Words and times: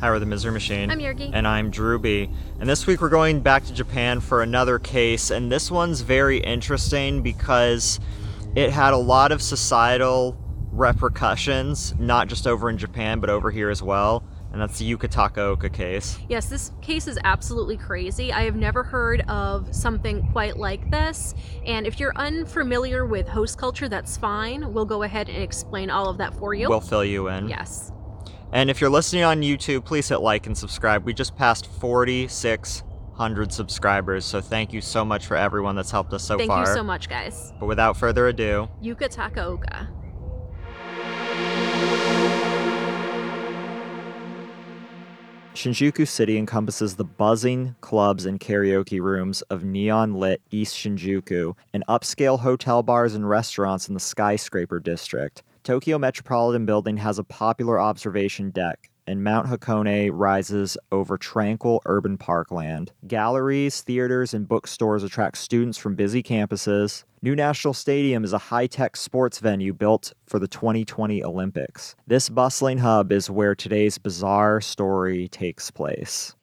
Hi, 0.00 0.10
we're 0.10 0.20
the 0.20 0.26
Misery 0.26 0.52
Machine. 0.52 0.92
I'm 0.92 1.00
Yergy. 1.00 1.28
And 1.32 1.44
I'm 1.44 1.72
Drewby. 1.72 2.32
And 2.60 2.68
this 2.68 2.86
week 2.86 3.00
we're 3.00 3.08
going 3.08 3.40
back 3.40 3.64
to 3.64 3.74
Japan 3.74 4.20
for 4.20 4.42
another 4.42 4.78
case. 4.78 5.30
And 5.30 5.50
this 5.50 5.72
one's 5.72 6.02
very 6.02 6.38
interesting 6.38 7.20
because 7.20 7.98
it 8.54 8.70
had 8.70 8.94
a 8.94 8.96
lot 8.96 9.32
of 9.32 9.42
societal 9.42 10.38
repercussions, 10.70 11.94
not 11.98 12.28
just 12.28 12.46
over 12.46 12.70
in 12.70 12.78
Japan, 12.78 13.18
but 13.18 13.28
over 13.28 13.50
here 13.50 13.70
as 13.70 13.82
well. 13.82 14.22
And 14.52 14.62
that's 14.62 14.78
the 14.78 14.88
Yuka 14.88 15.12
Takaoka 15.12 15.72
case. 15.72 16.16
Yes, 16.28 16.48
this 16.48 16.70
case 16.80 17.08
is 17.08 17.18
absolutely 17.24 17.76
crazy. 17.76 18.32
I 18.32 18.42
have 18.44 18.54
never 18.54 18.84
heard 18.84 19.22
of 19.22 19.74
something 19.74 20.28
quite 20.30 20.56
like 20.56 20.88
this. 20.92 21.34
And 21.66 21.88
if 21.88 21.98
you're 21.98 22.14
unfamiliar 22.14 23.04
with 23.04 23.26
host 23.26 23.58
culture, 23.58 23.88
that's 23.88 24.16
fine. 24.16 24.72
We'll 24.72 24.86
go 24.86 25.02
ahead 25.02 25.28
and 25.28 25.42
explain 25.42 25.90
all 25.90 26.08
of 26.08 26.18
that 26.18 26.34
for 26.34 26.54
you. 26.54 26.68
We'll 26.68 26.80
fill 26.80 27.04
you 27.04 27.26
in. 27.28 27.48
yes. 27.48 27.90
And 28.52 28.70
if 28.70 28.80
you're 28.80 28.90
listening 28.90 29.24
on 29.24 29.42
YouTube, 29.42 29.84
please 29.84 30.08
hit 30.08 30.18
like 30.18 30.46
and 30.46 30.56
subscribe. 30.56 31.04
We 31.04 31.12
just 31.12 31.36
passed 31.36 31.66
4,600 31.80 33.52
subscribers, 33.52 34.24
so 34.24 34.40
thank 34.40 34.72
you 34.72 34.80
so 34.80 35.04
much 35.04 35.26
for 35.26 35.36
everyone 35.36 35.76
that's 35.76 35.90
helped 35.90 36.14
us 36.14 36.24
so 36.24 36.38
Thank 36.38 36.48
far. 36.48 36.60
you 36.60 36.74
so 36.74 36.82
much, 36.82 37.10
guys. 37.10 37.52
But 37.60 37.66
without 37.66 37.96
further 37.96 38.28
ado, 38.28 38.68
Yuka 38.82 39.14
Takaoka. 39.14 39.88
Shinjuku 45.54 46.06
City 46.06 46.38
encompasses 46.38 46.94
the 46.94 47.04
buzzing 47.04 47.74
clubs 47.80 48.24
and 48.26 48.38
karaoke 48.38 49.00
rooms 49.00 49.42
of 49.42 49.64
neon 49.64 50.14
lit 50.14 50.40
East 50.52 50.76
Shinjuku 50.76 51.56
and 51.74 51.84
upscale 51.88 52.38
hotel 52.38 52.84
bars 52.84 53.14
and 53.14 53.28
restaurants 53.28 53.88
in 53.88 53.94
the 53.94 54.00
skyscraper 54.00 54.78
district. 54.78 55.42
Tokyo 55.68 55.98
Metropolitan 55.98 56.64
Building 56.64 56.96
has 56.96 57.18
a 57.18 57.22
popular 57.22 57.78
observation 57.78 58.48
deck, 58.48 58.88
and 59.06 59.22
Mount 59.22 59.48
Hakone 59.48 60.08
rises 60.14 60.78
over 60.90 61.18
tranquil 61.18 61.82
urban 61.84 62.16
parkland. 62.16 62.90
Galleries, 63.06 63.82
theaters, 63.82 64.32
and 64.32 64.48
bookstores 64.48 65.04
attract 65.04 65.36
students 65.36 65.76
from 65.76 65.94
busy 65.94 66.22
campuses. 66.22 67.04
New 67.20 67.36
National 67.36 67.74
Stadium 67.74 68.24
is 68.24 68.32
a 68.32 68.38
high 68.38 68.66
tech 68.66 68.96
sports 68.96 69.40
venue 69.40 69.74
built 69.74 70.14
for 70.24 70.38
the 70.38 70.48
2020 70.48 71.22
Olympics. 71.22 71.94
This 72.06 72.30
bustling 72.30 72.78
hub 72.78 73.12
is 73.12 73.28
where 73.28 73.54
today's 73.54 73.98
bizarre 73.98 74.62
story 74.62 75.28
takes 75.28 75.70
place. 75.70 76.34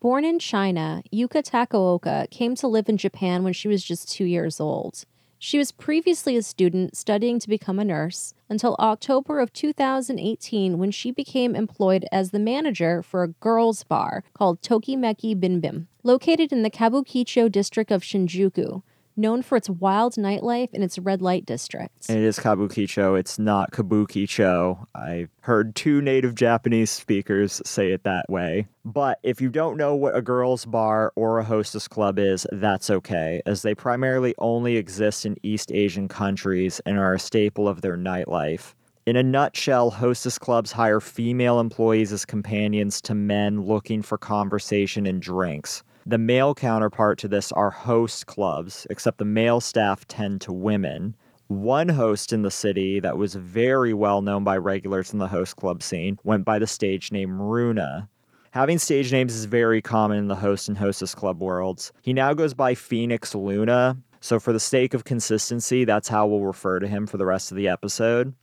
Born 0.00 0.26
in 0.26 0.38
China, 0.38 1.02
Yuka 1.10 1.42
Takaoka 1.42 2.28
came 2.30 2.54
to 2.56 2.68
live 2.68 2.90
in 2.90 2.98
Japan 2.98 3.44
when 3.44 3.54
she 3.54 3.66
was 3.66 3.82
just 3.82 4.12
two 4.12 4.26
years 4.26 4.60
old. 4.60 5.06
She 5.46 5.58
was 5.58 5.72
previously 5.72 6.38
a 6.38 6.42
student 6.42 6.96
studying 6.96 7.38
to 7.38 7.50
become 7.50 7.78
a 7.78 7.84
nurse 7.84 8.32
until 8.48 8.76
October 8.78 9.40
of 9.40 9.52
2018 9.52 10.78
when 10.78 10.90
she 10.90 11.10
became 11.10 11.54
employed 11.54 12.06
as 12.10 12.30
the 12.30 12.38
manager 12.38 13.02
for 13.02 13.22
a 13.22 13.28
girls' 13.28 13.84
bar 13.84 14.24
called 14.32 14.62
Tokimeki 14.62 15.38
Binbim, 15.38 15.86
located 16.02 16.50
in 16.50 16.62
the 16.62 16.70
Kabukicho 16.70 17.52
district 17.52 17.90
of 17.90 18.02
Shinjuku, 18.02 18.82
known 19.16 19.42
for 19.42 19.56
its 19.56 19.70
wild 19.70 20.14
nightlife 20.14 20.70
and 20.72 20.82
its 20.82 20.98
red 20.98 21.22
light 21.22 21.46
districts. 21.46 22.08
And 22.08 22.18
it 22.18 22.24
is 22.24 22.38
Kabukicho, 22.38 23.18
it's 23.18 23.38
not 23.38 23.70
Kabukicho. 23.72 24.86
I 24.94 25.28
heard 25.40 25.74
two 25.74 26.00
native 26.00 26.34
Japanese 26.34 26.90
speakers 26.90 27.60
say 27.64 27.92
it 27.92 28.04
that 28.04 28.28
way. 28.28 28.66
But 28.84 29.18
if 29.22 29.40
you 29.40 29.48
don't 29.48 29.76
know 29.76 29.94
what 29.94 30.16
a 30.16 30.22
girls' 30.22 30.66
bar 30.66 31.12
or 31.16 31.38
a 31.38 31.44
hostess 31.44 31.88
club 31.88 32.18
is, 32.18 32.46
that's 32.52 32.90
okay, 32.90 33.40
as 33.46 33.62
they 33.62 33.74
primarily 33.74 34.34
only 34.38 34.76
exist 34.76 35.24
in 35.24 35.36
East 35.42 35.72
Asian 35.72 36.08
countries 36.08 36.80
and 36.84 36.98
are 36.98 37.14
a 37.14 37.18
staple 37.18 37.68
of 37.68 37.80
their 37.80 37.96
nightlife. 37.96 38.74
In 39.06 39.16
a 39.16 39.22
nutshell, 39.22 39.90
hostess 39.90 40.38
clubs 40.38 40.72
hire 40.72 41.00
female 41.00 41.60
employees 41.60 42.10
as 42.10 42.24
companions 42.24 43.02
to 43.02 43.14
men 43.14 43.60
looking 43.60 44.00
for 44.00 44.16
conversation 44.16 45.04
and 45.04 45.20
drinks. 45.20 45.82
The 46.06 46.18
male 46.18 46.54
counterpart 46.54 47.18
to 47.20 47.28
this 47.28 47.50
are 47.52 47.70
host 47.70 48.26
clubs, 48.26 48.86
except 48.90 49.16
the 49.16 49.24
male 49.24 49.62
staff 49.62 50.06
tend 50.06 50.42
to 50.42 50.52
women. 50.52 51.16
One 51.48 51.88
host 51.88 52.30
in 52.30 52.42
the 52.42 52.50
city 52.50 53.00
that 53.00 53.16
was 53.16 53.36
very 53.36 53.94
well 53.94 54.20
known 54.20 54.44
by 54.44 54.58
regulars 54.58 55.14
in 55.14 55.18
the 55.18 55.28
host 55.28 55.56
club 55.56 55.82
scene 55.82 56.18
went 56.22 56.44
by 56.44 56.58
the 56.58 56.66
stage 56.66 57.10
name 57.10 57.40
Runa. 57.40 58.10
Having 58.50 58.80
stage 58.80 59.12
names 59.12 59.34
is 59.34 59.46
very 59.46 59.80
common 59.80 60.18
in 60.18 60.28
the 60.28 60.34
host 60.34 60.68
and 60.68 60.76
hostess 60.76 61.14
club 61.14 61.40
worlds. 61.40 61.90
He 62.02 62.12
now 62.12 62.34
goes 62.34 62.52
by 62.52 62.74
Phoenix 62.74 63.34
Luna, 63.34 63.96
so 64.20 64.38
for 64.38 64.52
the 64.52 64.60
sake 64.60 64.92
of 64.92 65.04
consistency, 65.04 65.86
that's 65.86 66.08
how 66.08 66.26
we'll 66.26 66.44
refer 66.44 66.80
to 66.80 66.86
him 66.86 67.06
for 67.06 67.16
the 67.16 67.26
rest 67.26 67.50
of 67.50 67.56
the 67.56 67.68
episode. 67.68 68.34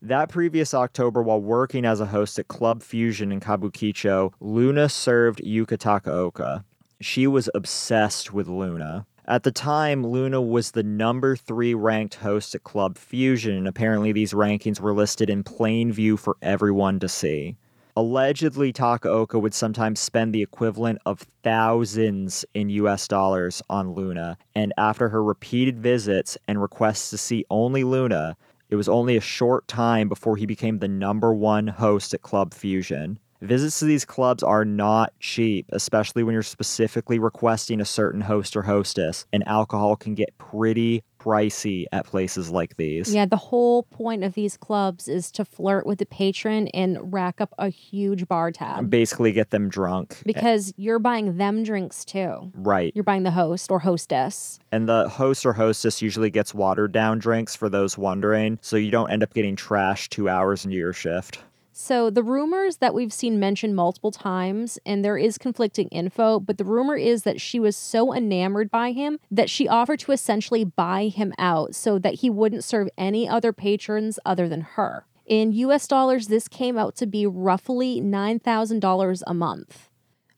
That 0.00 0.30
previous 0.30 0.72
October, 0.72 1.22
while 1.22 1.42
working 1.42 1.84
as 1.84 2.00
a 2.00 2.06
host 2.06 2.38
at 2.38 2.48
Club 2.48 2.82
Fusion 2.82 3.30
in 3.30 3.40
Kabukicho, 3.40 4.32
Luna 4.40 4.88
served 4.88 5.42
Yuka 5.44 5.76
Takaoka. 5.76 6.64
She 7.02 7.26
was 7.26 7.50
obsessed 7.52 8.32
with 8.32 8.46
Luna. 8.46 9.06
At 9.26 9.42
the 9.42 9.50
time, 9.50 10.06
Luna 10.06 10.40
was 10.40 10.70
the 10.70 10.84
number 10.84 11.34
three 11.34 11.74
ranked 11.74 12.14
host 12.14 12.54
at 12.54 12.62
Club 12.62 12.96
Fusion, 12.96 13.56
and 13.56 13.66
apparently 13.66 14.12
these 14.12 14.32
rankings 14.32 14.78
were 14.78 14.94
listed 14.94 15.28
in 15.28 15.42
plain 15.42 15.92
view 15.92 16.16
for 16.16 16.36
everyone 16.42 17.00
to 17.00 17.08
see. 17.08 17.56
Allegedly, 17.96 18.72
Takaoka 18.72 19.40
would 19.40 19.52
sometimes 19.52 19.98
spend 19.98 20.32
the 20.32 20.42
equivalent 20.42 21.00
of 21.04 21.26
thousands 21.42 22.44
in 22.54 22.70
US 22.70 23.08
dollars 23.08 23.60
on 23.68 23.94
Luna, 23.94 24.38
and 24.54 24.72
after 24.78 25.08
her 25.08 25.24
repeated 25.24 25.80
visits 25.80 26.38
and 26.46 26.62
requests 26.62 27.10
to 27.10 27.18
see 27.18 27.44
only 27.50 27.82
Luna, 27.82 28.36
it 28.70 28.76
was 28.76 28.88
only 28.88 29.16
a 29.16 29.20
short 29.20 29.66
time 29.66 30.08
before 30.08 30.36
he 30.36 30.46
became 30.46 30.78
the 30.78 30.86
number 30.86 31.34
one 31.34 31.66
host 31.66 32.14
at 32.14 32.22
Club 32.22 32.54
Fusion. 32.54 33.18
Visits 33.42 33.80
to 33.80 33.86
these 33.86 34.04
clubs 34.04 34.44
are 34.44 34.64
not 34.64 35.12
cheap, 35.18 35.66
especially 35.72 36.22
when 36.22 36.32
you're 36.32 36.44
specifically 36.44 37.18
requesting 37.18 37.80
a 37.80 37.84
certain 37.84 38.20
host 38.20 38.56
or 38.56 38.62
hostess, 38.62 39.26
and 39.32 39.42
alcohol 39.48 39.96
can 39.96 40.14
get 40.14 40.38
pretty 40.38 41.02
pricey 41.18 41.86
at 41.90 42.06
places 42.06 42.50
like 42.50 42.76
these. 42.76 43.12
Yeah, 43.12 43.26
the 43.26 43.36
whole 43.36 43.82
point 43.82 44.22
of 44.22 44.34
these 44.34 44.56
clubs 44.56 45.08
is 45.08 45.32
to 45.32 45.44
flirt 45.44 45.86
with 45.86 45.98
the 45.98 46.06
patron 46.06 46.68
and 46.68 47.12
rack 47.12 47.40
up 47.40 47.52
a 47.58 47.68
huge 47.68 48.28
bar 48.28 48.52
tab. 48.52 48.88
Basically, 48.88 49.32
get 49.32 49.50
them 49.50 49.68
drunk. 49.68 50.22
Because 50.24 50.72
you're 50.76 51.00
buying 51.00 51.36
them 51.36 51.64
drinks 51.64 52.04
too. 52.04 52.52
Right. 52.54 52.92
You're 52.94 53.02
buying 53.02 53.24
the 53.24 53.32
host 53.32 53.72
or 53.72 53.80
hostess. 53.80 54.60
And 54.70 54.88
the 54.88 55.08
host 55.08 55.44
or 55.44 55.52
hostess 55.52 56.00
usually 56.00 56.30
gets 56.30 56.54
watered 56.54 56.92
down 56.92 57.18
drinks 57.18 57.56
for 57.56 57.68
those 57.68 57.98
wondering, 57.98 58.60
so 58.62 58.76
you 58.76 58.92
don't 58.92 59.10
end 59.10 59.24
up 59.24 59.34
getting 59.34 59.56
trashed 59.56 60.10
two 60.10 60.28
hours 60.28 60.64
into 60.64 60.76
your 60.76 60.92
shift. 60.92 61.40
So 61.84 62.10
the 62.10 62.22
rumors 62.22 62.76
that 62.76 62.94
we've 62.94 63.12
seen 63.12 63.40
mentioned 63.40 63.74
multiple 63.74 64.12
times, 64.12 64.78
and 64.86 65.04
there 65.04 65.18
is 65.18 65.36
conflicting 65.36 65.88
info, 65.88 66.38
but 66.38 66.56
the 66.56 66.64
rumor 66.64 66.96
is 66.96 67.24
that 67.24 67.40
she 67.40 67.58
was 67.58 67.76
so 67.76 68.14
enamored 68.14 68.70
by 68.70 68.92
him 68.92 69.18
that 69.32 69.50
she 69.50 69.66
offered 69.66 69.98
to 69.98 70.12
essentially 70.12 70.62
buy 70.62 71.08
him 71.08 71.34
out 71.38 71.74
so 71.74 71.98
that 71.98 72.20
he 72.20 72.30
wouldn't 72.30 72.62
serve 72.62 72.88
any 72.96 73.28
other 73.28 73.52
patrons 73.52 74.20
other 74.24 74.48
than 74.48 74.60
her. 74.60 75.06
In 75.26 75.50
US 75.50 75.88
dollars, 75.88 76.28
this 76.28 76.46
came 76.46 76.78
out 76.78 76.94
to 76.98 77.06
be 77.06 77.26
roughly 77.26 78.00
$9,000 78.00 79.22
a 79.26 79.34
month. 79.34 79.88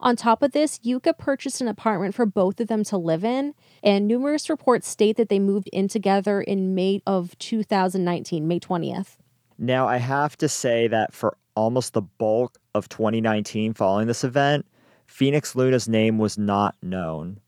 On 0.01 0.17
top 0.17 0.43
of 0.43 0.53
this, 0.53 0.79
Yuka 0.79 1.19
purchased 1.19 1.61
an 1.61 1.69
apartment 1.69 2.15
for 2.15 2.25
both 2.25 2.59
of 2.59 2.69
them 2.69 2.85
to 2.85 2.97
live 2.97 3.23
in, 3.23 3.53
and 3.83 4.09
numerous 4.09 4.49
reports 4.49 4.89
state 4.89 5.19
that 5.19 5.29
they 5.29 5.39
moved 5.39 5.69
in 5.75 5.89
together 5.89 6.41
in 6.41 6.75
May 6.75 7.03
of 7.07 7.37
2019, 7.37 8.49
May 8.49 8.59
20th. 8.59 9.19
Now, 9.59 9.87
I 9.87 9.99
have 9.99 10.37
to 10.39 10.49
say 10.49 10.89
that 10.89 11.13
for 11.13 11.37
almost 11.55 11.93
the 11.93 12.03
bulk 12.03 12.59
of 12.75 12.89
2019 12.89 13.75
following 13.75 14.09
this 14.09 14.25
event, 14.25 14.67
Phoenix 15.07 15.55
Luna's 15.55 15.89
name 15.89 16.19
was 16.19 16.37
not 16.37 16.75
known. 16.83 17.39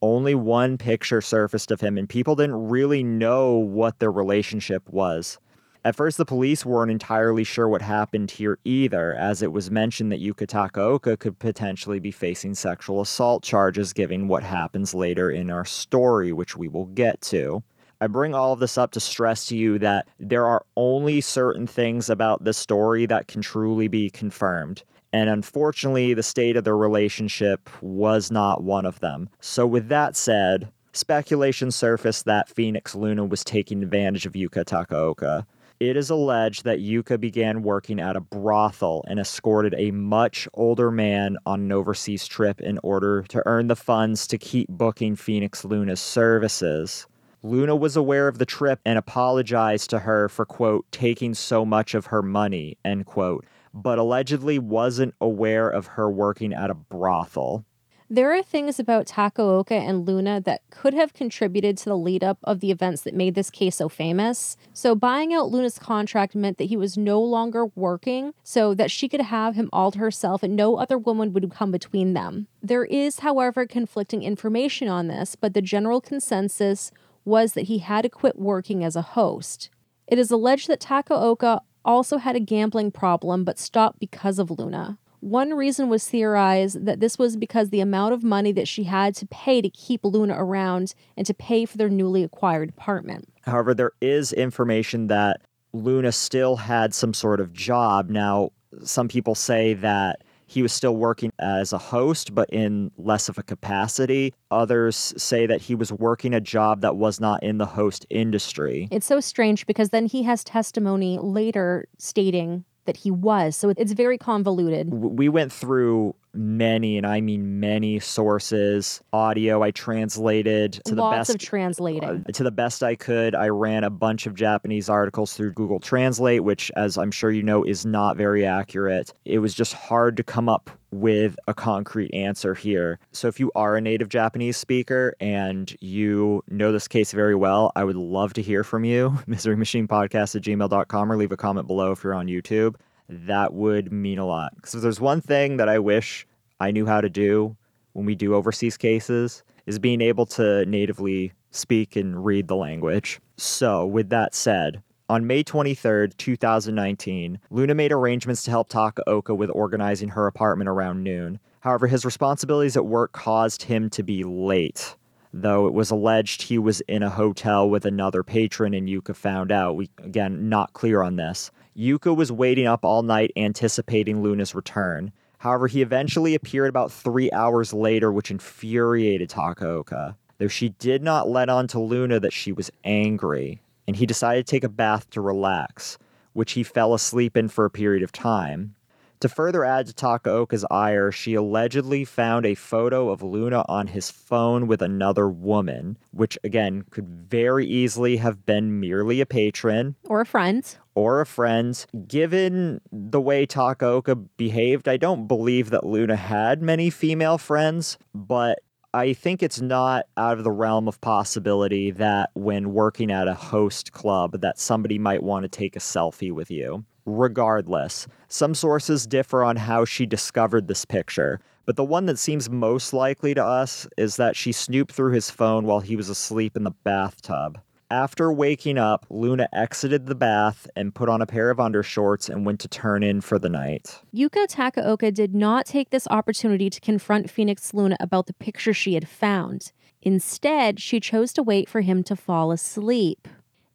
Only 0.00 0.34
one 0.34 0.78
picture 0.78 1.20
surfaced 1.20 1.70
of 1.70 1.80
him, 1.80 1.98
and 1.98 2.08
people 2.08 2.36
didn't 2.36 2.68
really 2.68 3.02
know 3.02 3.52
what 3.52 3.98
their 3.98 4.10
relationship 4.10 4.88
was. 4.88 5.38
At 5.84 5.96
first, 5.96 6.16
the 6.16 6.24
police 6.24 6.64
weren't 6.64 6.92
entirely 6.92 7.44
sure 7.44 7.68
what 7.68 7.82
happened 7.82 8.30
here 8.30 8.58
either, 8.64 9.14
as 9.14 9.42
it 9.42 9.52
was 9.52 9.70
mentioned 9.70 10.12
that 10.12 10.22
Yuka 10.22 10.46
Takaoka 10.46 11.18
could 11.18 11.38
potentially 11.38 11.98
be 11.98 12.12
facing 12.12 12.54
sexual 12.54 13.00
assault 13.00 13.42
charges 13.42 13.92
given 13.92 14.28
what 14.28 14.44
happens 14.44 14.94
later 14.94 15.30
in 15.30 15.50
our 15.50 15.64
story, 15.64 16.32
which 16.32 16.56
we 16.56 16.68
will 16.68 16.86
get 16.86 17.20
to. 17.22 17.62
I 18.02 18.08
bring 18.08 18.34
all 18.34 18.52
of 18.52 18.58
this 18.58 18.76
up 18.76 18.90
to 18.92 19.00
stress 19.00 19.46
to 19.46 19.56
you 19.56 19.78
that 19.78 20.08
there 20.18 20.44
are 20.44 20.64
only 20.76 21.20
certain 21.20 21.68
things 21.68 22.10
about 22.10 22.42
this 22.42 22.58
story 22.58 23.06
that 23.06 23.28
can 23.28 23.42
truly 23.42 23.86
be 23.86 24.10
confirmed. 24.10 24.82
And 25.12 25.30
unfortunately, 25.30 26.12
the 26.12 26.24
state 26.24 26.56
of 26.56 26.64
their 26.64 26.76
relationship 26.76 27.70
was 27.80 28.32
not 28.32 28.64
one 28.64 28.86
of 28.86 28.98
them. 28.98 29.28
So, 29.38 29.68
with 29.68 29.86
that 29.90 30.16
said, 30.16 30.72
speculation 30.92 31.70
surfaced 31.70 32.24
that 32.24 32.48
Phoenix 32.48 32.96
Luna 32.96 33.24
was 33.24 33.44
taking 33.44 33.84
advantage 33.84 34.26
of 34.26 34.32
Yuka 34.32 34.64
Takaoka. 34.64 35.46
It 35.78 35.96
is 35.96 36.10
alleged 36.10 36.64
that 36.64 36.80
Yuka 36.80 37.20
began 37.20 37.62
working 37.62 38.00
at 38.00 38.16
a 38.16 38.20
brothel 38.20 39.04
and 39.06 39.20
escorted 39.20 39.76
a 39.78 39.92
much 39.92 40.48
older 40.54 40.90
man 40.90 41.36
on 41.46 41.60
an 41.60 41.70
overseas 41.70 42.26
trip 42.26 42.60
in 42.60 42.80
order 42.82 43.22
to 43.28 43.44
earn 43.46 43.68
the 43.68 43.76
funds 43.76 44.26
to 44.26 44.38
keep 44.38 44.68
booking 44.68 45.14
Phoenix 45.14 45.64
Luna's 45.64 46.00
services. 46.00 47.06
Luna 47.44 47.74
was 47.74 47.96
aware 47.96 48.28
of 48.28 48.38
the 48.38 48.46
trip 48.46 48.80
and 48.84 48.96
apologized 48.96 49.90
to 49.90 50.00
her 50.00 50.28
for, 50.28 50.44
quote, 50.44 50.86
taking 50.92 51.34
so 51.34 51.64
much 51.64 51.94
of 51.94 52.06
her 52.06 52.22
money, 52.22 52.78
end 52.84 53.04
quote, 53.06 53.44
but 53.74 53.98
allegedly 53.98 54.58
wasn't 54.60 55.14
aware 55.20 55.68
of 55.68 55.88
her 55.88 56.08
working 56.08 56.52
at 56.52 56.70
a 56.70 56.74
brothel. 56.74 57.64
There 58.08 58.30
are 58.36 58.42
things 58.42 58.78
about 58.78 59.06
Takaoka 59.06 59.72
and 59.72 60.06
Luna 60.06 60.38
that 60.42 60.60
could 60.68 60.92
have 60.92 61.14
contributed 61.14 61.78
to 61.78 61.86
the 61.86 61.96
lead 61.96 62.22
up 62.22 62.36
of 62.44 62.60
the 62.60 62.70
events 62.70 63.00
that 63.02 63.14
made 63.14 63.34
this 63.34 63.50
case 63.50 63.76
so 63.76 63.88
famous. 63.88 64.58
So, 64.74 64.94
buying 64.94 65.32
out 65.32 65.50
Luna's 65.50 65.78
contract 65.78 66.34
meant 66.34 66.58
that 66.58 66.64
he 66.64 66.76
was 66.76 66.98
no 66.98 67.22
longer 67.22 67.66
working 67.74 68.34
so 68.44 68.74
that 68.74 68.90
she 68.90 69.08
could 69.08 69.22
have 69.22 69.54
him 69.54 69.70
all 69.72 69.90
to 69.92 69.98
herself 69.98 70.42
and 70.42 70.54
no 70.54 70.76
other 70.76 70.98
woman 70.98 71.32
would 71.32 71.50
come 71.50 71.70
between 71.70 72.12
them. 72.12 72.48
There 72.62 72.84
is, 72.84 73.20
however, 73.20 73.66
conflicting 73.66 74.22
information 74.22 74.88
on 74.88 75.08
this, 75.08 75.34
but 75.34 75.54
the 75.54 75.62
general 75.62 76.02
consensus 76.02 76.92
was 77.24 77.52
that 77.52 77.62
he 77.62 77.78
had 77.78 78.02
to 78.02 78.08
quit 78.08 78.38
working 78.38 78.84
as 78.84 78.96
a 78.96 79.02
host. 79.02 79.70
It 80.06 80.18
is 80.18 80.30
alleged 80.30 80.68
that 80.68 80.80
Takaoka 80.80 81.60
also 81.84 82.18
had 82.18 82.36
a 82.36 82.40
gambling 82.40 82.90
problem 82.90 83.44
but 83.44 83.58
stopped 83.58 83.98
because 83.98 84.38
of 84.38 84.50
Luna. 84.50 84.98
One 85.20 85.54
reason 85.54 85.88
was 85.88 86.08
theorized 86.08 86.84
that 86.84 86.98
this 86.98 87.16
was 87.16 87.36
because 87.36 87.70
the 87.70 87.80
amount 87.80 88.12
of 88.12 88.24
money 88.24 88.50
that 88.52 88.66
she 88.66 88.84
had 88.84 89.14
to 89.16 89.26
pay 89.26 89.62
to 89.62 89.70
keep 89.70 90.04
Luna 90.04 90.34
around 90.36 90.94
and 91.16 91.24
to 91.26 91.34
pay 91.34 91.64
for 91.64 91.78
their 91.78 91.88
newly 91.88 92.24
acquired 92.24 92.70
apartment. 92.70 93.28
However, 93.42 93.72
there 93.72 93.92
is 94.00 94.32
information 94.32 95.06
that 95.06 95.42
Luna 95.72 96.10
still 96.10 96.56
had 96.56 96.92
some 96.92 97.14
sort 97.14 97.38
of 97.38 97.52
job. 97.52 98.10
Now, 98.10 98.50
some 98.82 99.06
people 99.06 99.36
say 99.36 99.74
that 99.74 100.22
he 100.52 100.62
was 100.62 100.72
still 100.72 100.94
working 100.94 101.32
as 101.38 101.72
a 101.72 101.78
host, 101.78 102.34
but 102.34 102.48
in 102.50 102.90
less 102.98 103.30
of 103.30 103.38
a 103.38 103.42
capacity. 103.42 104.34
Others 104.50 105.14
say 105.16 105.46
that 105.46 105.62
he 105.62 105.74
was 105.74 105.90
working 105.90 106.34
a 106.34 106.40
job 106.40 106.82
that 106.82 106.96
was 106.96 107.18
not 107.18 107.42
in 107.42 107.56
the 107.56 107.64
host 107.64 108.04
industry. 108.10 108.86
It's 108.90 109.06
so 109.06 109.18
strange 109.18 109.66
because 109.66 109.88
then 109.88 110.04
he 110.04 110.24
has 110.24 110.44
testimony 110.44 111.18
later 111.18 111.86
stating 111.96 112.64
that 112.84 112.98
he 112.98 113.10
was. 113.10 113.56
So 113.56 113.70
it's 113.70 113.92
very 113.92 114.18
convoluted. 114.18 114.92
We 114.92 115.30
went 115.30 115.52
through 115.52 116.14
many, 116.34 116.96
and 116.96 117.06
I 117.06 117.20
mean 117.20 117.60
many 117.60 117.98
sources, 118.00 119.00
audio. 119.12 119.62
I 119.62 119.70
translated 119.70 120.80
to 120.84 120.94
the 120.94 121.02
Lots 121.02 121.18
best 121.18 121.30
of 121.34 121.40
translating. 121.40 122.24
uh, 122.28 122.32
to 122.32 122.42
the 122.42 122.50
best 122.50 122.82
I 122.82 122.94
could. 122.94 123.34
I 123.34 123.48
ran 123.48 123.84
a 123.84 123.90
bunch 123.90 124.26
of 124.26 124.34
Japanese 124.34 124.88
articles 124.88 125.34
through 125.34 125.52
Google 125.52 125.80
Translate, 125.80 126.44
which, 126.44 126.70
as 126.76 126.96
I'm 126.96 127.10
sure 127.10 127.30
you 127.30 127.42
know, 127.42 127.62
is 127.64 127.84
not 127.84 128.16
very 128.16 128.44
accurate. 128.46 129.12
It 129.24 129.38
was 129.38 129.54
just 129.54 129.74
hard 129.74 130.16
to 130.16 130.22
come 130.22 130.48
up 130.48 130.70
with 130.90 131.36
a 131.48 131.54
concrete 131.54 132.12
answer 132.12 132.54
here. 132.54 132.98
So, 133.12 133.28
if 133.28 133.40
you 133.40 133.50
are 133.54 133.76
a 133.76 133.80
native 133.80 134.08
Japanese 134.08 134.56
speaker 134.56 135.14
and 135.20 135.74
you 135.80 136.42
know 136.48 136.70
this 136.72 136.86
case 136.88 137.12
very 137.12 137.34
well, 137.34 137.72
I 137.76 137.84
would 137.84 137.96
love 137.96 138.34
to 138.34 138.42
hear 138.42 138.62
from 138.64 138.84
you. 138.84 139.18
Misery 139.26 139.56
Machine 139.56 139.88
Podcast 139.88 140.36
at 140.36 140.42
gmail.com 140.42 141.12
or 141.12 141.16
leave 141.16 141.32
a 141.32 141.36
comment 141.36 141.66
below 141.66 141.92
if 141.92 142.04
you're 142.04 142.14
on 142.14 142.26
YouTube. 142.26 142.74
That 143.08 143.52
would 143.52 143.92
mean 143.92 144.18
a 144.18 144.26
lot. 144.26 144.54
Because 144.56 144.74
if 144.74 144.82
there's 144.82 145.00
one 145.00 145.20
thing 145.20 145.56
that 145.56 145.68
I 145.68 145.78
wish 145.78 146.26
I 146.60 146.70
knew 146.70 146.86
how 146.86 147.00
to 147.00 147.10
do 147.10 147.56
when 147.92 148.06
we 148.06 148.14
do 148.14 148.34
overseas 148.34 148.76
cases, 148.76 149.42
is 149.66 149.78
being 149.78 150.00
able 150.00 150.26
to 150.26 150.64
natively 150.66 151.32
speak 151.50 151.96
and 151.96 152.24
read 152.24 152.48
the 152.48 152.56
language. 152.56 153.20
So, 153.36 153.86
with 153.86 154.08
that 154.10 154.34
said, 154.34 154.82
on 155.08 155.26
May 155.26 155.44
23rd, 155.44 156.16
2019, 156.16 157.38
Luna 157.50 157.74
made 157.74 157.92
arrangements 157.92 158.42
to 158.44 158.50
help 158.50 158.70
Takaoka 158.70 159.36
with 159.36 159.50
organizing 159.50 160.08
her 160.08 160.26
apartment 160.26 160.68
around 160.68 161.02
noon. 161.02 161.38
However, 161.60 161.86
his 161.86 162.04
responsibilities 162.04 162.76
at 162.76 162.86
work 162.86 163.12
caused 163.12 163.62
him 163.64 163.90
to 163.90 164.02
be 164.02 164.24
late. 164.24 164.96
Though 165.34 165.66
it 165.66 165.74
was 165.74 165.90
alleged 165.90 166.42
he 166.42 166.58
was 166.58 166.80
in 166.82 167.02
a 167.02 167.10
hotel 167.10 167.68
with 167.68 167.84
another 167.86 168.22
patron 168.22 168.74
and 168.74 168.88
Yuka 168.88 169.14
found 169.14 169.50
out. 169.52 169.76
We, 169.76 169.90
again, 169.98 170.48
not 170.48 170.72
clear 170.72 171.02
on 171.02 171.16
this. 171.16 171.50
Yuka 171.76 172.14
was 172.14 172.30
waiting 172.30 172.66
up 172.66 172.84
all 172.84 173.02
night 173.02 173.32
anticipating 173.36 174.22
Luna's 174.22 174.54
return. 174.54 175.12
However, 175.38 175.66
he 175.66 175.82
eventually 175.82 176.34
appeared 176.34 176.68
about 176.68 176.92
three 176.92 177.30
hours 177.32 177.72
later, 177.72 178.12
which 178.12 178.30
infuriated 178.30 179.30
Takaoka. 179.30 180.14
Though 180.38 180.48
she 180.48 180.70
did 180.70 181.02
not 181.02 181.28
let 181.28 181.48
on 181.48 181.66
to 181.68 181.80
Luna 181.80 182.20
that 182.20 182.32
she 182.32 182.52
was 182.52 182.70
angry, 182.84 183.62
and 183.86 183.96
he 183.96 184.06
decided 184.06 184.46
to 184.46 184.50
take 184.50 184.64
a 184.64 184.68
bath 184.68 185.08
to 185.10 185.20
relax, 185.20 185.98
which 186.32 186.52
he 186.52 186.62
fell 186.62 186.94
asleep 186.94 187.36
in 187.36 187.48
for 187.48 187.64
a 187.64 187.70
period 187.70 188.02
of 188.02 188.12
time. 188.12 188.74
To 189.20 189.28
further 189.28 189.64
add 189.64 189.86
to 189.86 189.94
Takaoka's 189.94 190.66
ire, 190.68 191.12
she 191.12 191.34
allegedly 191.34 192.04
found 192.04 192.44
a 192.44 192.56
photo 192.56 193.08
of 193.10 193.22
Luna 193.22 193.64
on 193.68 193.86
his 193.86 194.10
phone 194.10 194.66
with 194.66 194.82
another 194.82 195.28
woman, 195.28 195.96
which 196.10 196.36
again 196.42 196.82
could 196.90 197.08
very 197.08 197.64
easily 197.64 198.16
have 198.16 198.44
been 198.44 198.80
merely 198.80 199.20
a 199.20 199.26
patron 199.26 199.94
or 200.08 200.20
a 200.20 200.26
friend. 200.26 200.76
Or 200.94 201.20
a 201.20 201.26
friend. 201.26 201.84
Given 202.06 202.80
the 202.90 203.20
way 203.20 203.46
Takaoka 203.46 204.26
behaved, 204.36 204.88
I 204.88 204.96
don't 204.96 205.26
believe 205.26 205.70
that 205.70 205.86
Luna 205.86 206.16
had 206.16 206.62
many 206.62 206.90
female 206.90 207.38
friends, 207.38 207.98
but 208.14 208.60
I 208.94 209.14
think 209.14 209.42
it's 209.42 209.60
not 209.60 210.04
out 210.18 210.36
of 210.36 210.44
the 210.44 210.50
realm 210.50 210.86
of 210.86 211.00
possibility 211.00 211.90
that 211.92 212.30
when 212.34 212.74
working 212.74 213.10
at 213.10 213.26
a 213.26 213.32
host 213.32 213.92
club 213.92 214.40
that 214.42 214.58
somebody 214.58 214.98
might 214.98 215.22
want 215.22 215.44
to 215.44 215.48
take 215.48 215.76
a 215.76 215.78
selfie 215.80 216.32
with 216.32 216.50
you. 216.50 216.84
Regardless, 217.06 218.06
some 218.28 218.54
sources 218.54 219.06
differ 219.06 219.42
on 219.42 219.56
how 219.56 219.86
she 219.86 220.04
discovered 220.04 220.68
this 220.68 220.84
picture, 220.84 221.40
but 221.64 221.76
the 221.76 221.84
one 221.84 222.06
that 222.06 222.18
seems 222.18 222.50
most 222.50 222.92
likely 222.92 223.34
to 223.34 223.42
us 223.42 223.88
is 223.96 224.16
that 224.16 224.36
she 224.36 224.52
snooped 224.52 224.92
through 224.92 225.12
his 225.12 225.30
phone 225.30 225.64
while 225.64 225.80
he 225.80 225.96
was 225.96 226.08
asleep 226.08 226.54
in 226.54 226.64
the 226.64 226.70
bathtub. 226.70 227.58
After 227.92 228.32
waking 228.32 228.78
up, 228.78 229.04
Luna 229.10 229.50
exited 229.52 230.06
the 230.06 230.14
bath 230.14 230.66
and 230.74 230.94
put 230.94 231.10
on 231.10 231.20
a 231.20 231.26
pair 231.26 231.50
of 231.50 231.58
undershorts 231.58 232.30
and 232.30 232.46
went 232.46 232.58
to 232.60 232.68
turn 232.68 233.02
in 233.02 233.20
for 233.20 233.38
the 233.38 233.50
night. 233.50 234.00
Yuka 234.14 234.46
Takaoka 234.46 235.12
did 235.12 235.34
not 235.34 235.66
take 235.66 235.90
this 235.90 236.08
opportunity 236.08 236.70
to 236.70 236.80
confront 236.80 237.28
Phoenix 237.28 237.74
Luna 237.74 237.98
about 238.00 238.28
the 238.28 238.32
picture 238.32 238.72
she 238.72 238.94
had 238.94 239.06
found. 239.06 239.72
Instead, 240.00 240.80
she 240.80 241.00
chose 241.00 241.34
to 241.34 241.42
wait 241.42 241.68
for 241.68 241.82
him 241.82 242.02
to 242.04 242.16
fall 242.16 242.50
asleep. 242.50 243.28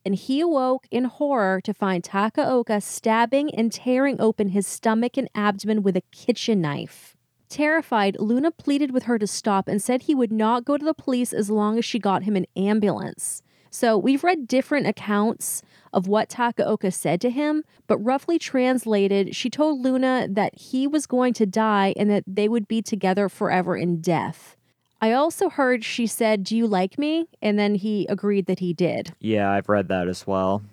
And 0.04 0.16
he 0.16 0.42
awoke 0.42 0.88
in 0.90 1.04
horror 1.04 1.62
to 1.62 1.72
find 1.72 2.02
Takaoka 2.02 2.82
stabbing 2.82 3.54
and 3.54 3.72
tearing 3.72 4.20
open 4.20 4.50
his 4.50 4.66
stomach 4.66 5.16
and 5.18 5.30
abdomen 5.36 5.84
with 5.84 5.96
a 5.96 6.02
kitchen 6.12 6.60
knife. 6.60 7.16
Terrified, 7.50 8.18
Luna 8.20 8.50
pleaded 8.50 8.90
with 8.90 9.04
her 9.04 9.20
to 9.20 9.28
stop 9.28 9.68
and 9.68 9.80
said 9.80 10.02
he 10.02 10.16
would 10.16 10.32
not 10.32 10.66
go 10.66 10.76
to 10.76 10.84
the 10.84 10.96
police 10.96 11.34
as 11.34 11.52
long 11.52 11.78
as 11.78 11.86
she 11.86 12.00
got 12.00 12.24
him 12.24 12.36
an 12.36 12.48
ambulance. 12.56 13.44
So, 13.70 13.98
we've 13.98 14.24
read 14.24 14.48
different 14.48 14.88
accounts 14.88 15.62
of 15.94 16.08
what 16.08 16.30
Takaoka 16.30 16.94
said 16.94 17.22
to 17.22 17.30
him, 17.30 17.64
but 17.88 17.98
roughly 17.98 18.38
translated, 18.38 19.36
she 19.36 19.50
told 19.50 19.82
Luna 19.82 20.28
that 20.30 20.56
he 20.56 20.86
was 20.88 21.08
going 21.08 21.34
to 21.34 21.46
die 21.46 21.94
and 21.98 22.10
that 22.10 22.24
they 22.28 22.48
would 22.48 22.68
be 22.68 22.82
together 22.82 23.30
forever 23.30 23.76
in 23.76 24.02
death. 24.02 24.56
I 25.00 25.12
also 25.14 25.50
heard 25.50 25.84
she 25.84 26.08
said, 26.08 26.44
Do 26.44 26.58
you 26.58 26.68
like 26.68 26.98
me? 26.98 27.28
And 27.42 27.58
then 27.58 27.76
he 27.76 28.06
agreed 28.08 28.48
that 28.48 28.60
he 28.60 28.74
did. 28.74 29.14
Yeah, 29.20 29.52
I've 29.52 29.70
read 29.70 29.88
that 29.90 30.08
as 30.08 30.26
well. 30.26 30.64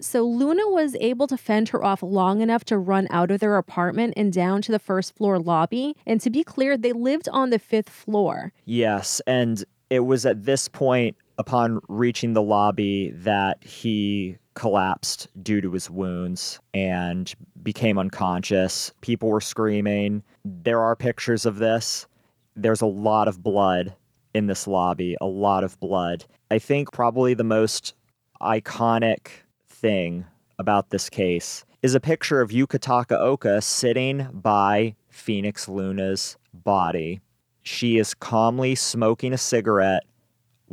So 0.00 0.24
Luna 0.24 0.68
was 0.68 0.96
able 1.00 1.26
to 1.28 1.36
fend 1.36 1.68
her 1.70 1.84
off 1.84 2.02
long 2.02 2.40
enough 2.40 2.64
to 2.64 2.78
run 2.78 3.06
out 3.10 3.30
of 3.30 3.40
their 3.40 3.56
apartment 3.56 4.14
and 4.16 4.32
down 4.32 4.60
to 4.62 4.72
the 4.72 4.78
first 4.78 5.14
floor 5.14 5.38
lobby. 5.38 5.96
And 6.06 6.20
to 6.20 6.30
be 6.30 6.42
clear, 6.42 6.76
they 6.76 6.92
lived 6.92 7.28
on 7.30 7.50
the 7.50 7.58
fifth 7.58 7.88
floor. 7.88 8.52
Yes, 8.64 9.20
and 9.26 9.64
it 9.90 10.00
was 10.00 10.26
at 10.26 10.44
this 10.44 10.68
point, 10.68 11.16
upon 11.38 11.80
reaching 11.88 12.32
the 12.32 12.42
lobby, 12.42 13.10
that 13.16 13.62
he 13.64 14.36
collapsed 14.54 15.28
due 15.42 15.60
to 15.60 15.72
his 15.72 15.90
wounds 15.90 16.60
and 16.72 17.34
became 17.62 17.98
unconscious. 17.98 18.92
People 19.00 19.28
were 19.28 19.40
screaming. 19.40 20.22
There 20.44 20.80
are 20.80 20.94
pictures 20.94 21.44
of 21.44 21.58
this. 21.58 22.06
There's 22.54 22.82
a 22.82 22.86
lot 22.86 23.26
of 23.26 23.42
blood 23.42 23.94
in 24.32 24.46
this 24.46 24.66
lobby, 24.66 25.16
a 25.20 25.26
lot 25.26 25.64
of 25.64 25.78
blood. 25.80 26.24
I 26.50 26.58
think 26.58 26.92
probably 26.92 27.34
the 27.34 27.44
most 27.44 27.94
iconic 28.40 29.28
thing 29.68 30.24
about 30.58 30.90
this 30.90 31.10
case 31.10 31.64
is 31.82 31.94
a 31.94 32.00
picture 32.00 32.40
of 32.40 32.50
Yuka 32.50 32.78
Takaoka 32.78 33.62
sitting 33.62 34.28
by 34.32 34.94
Phoenix 35.08 35.68
Luna's 35.68 36.36
body. 36.52 37.20
She 37.62 37.98
is 37.98 38.14
calmly 38.14 38.74
smoking 38.74 39.32
a 39.32 39.38
cigarette 39.38 40.04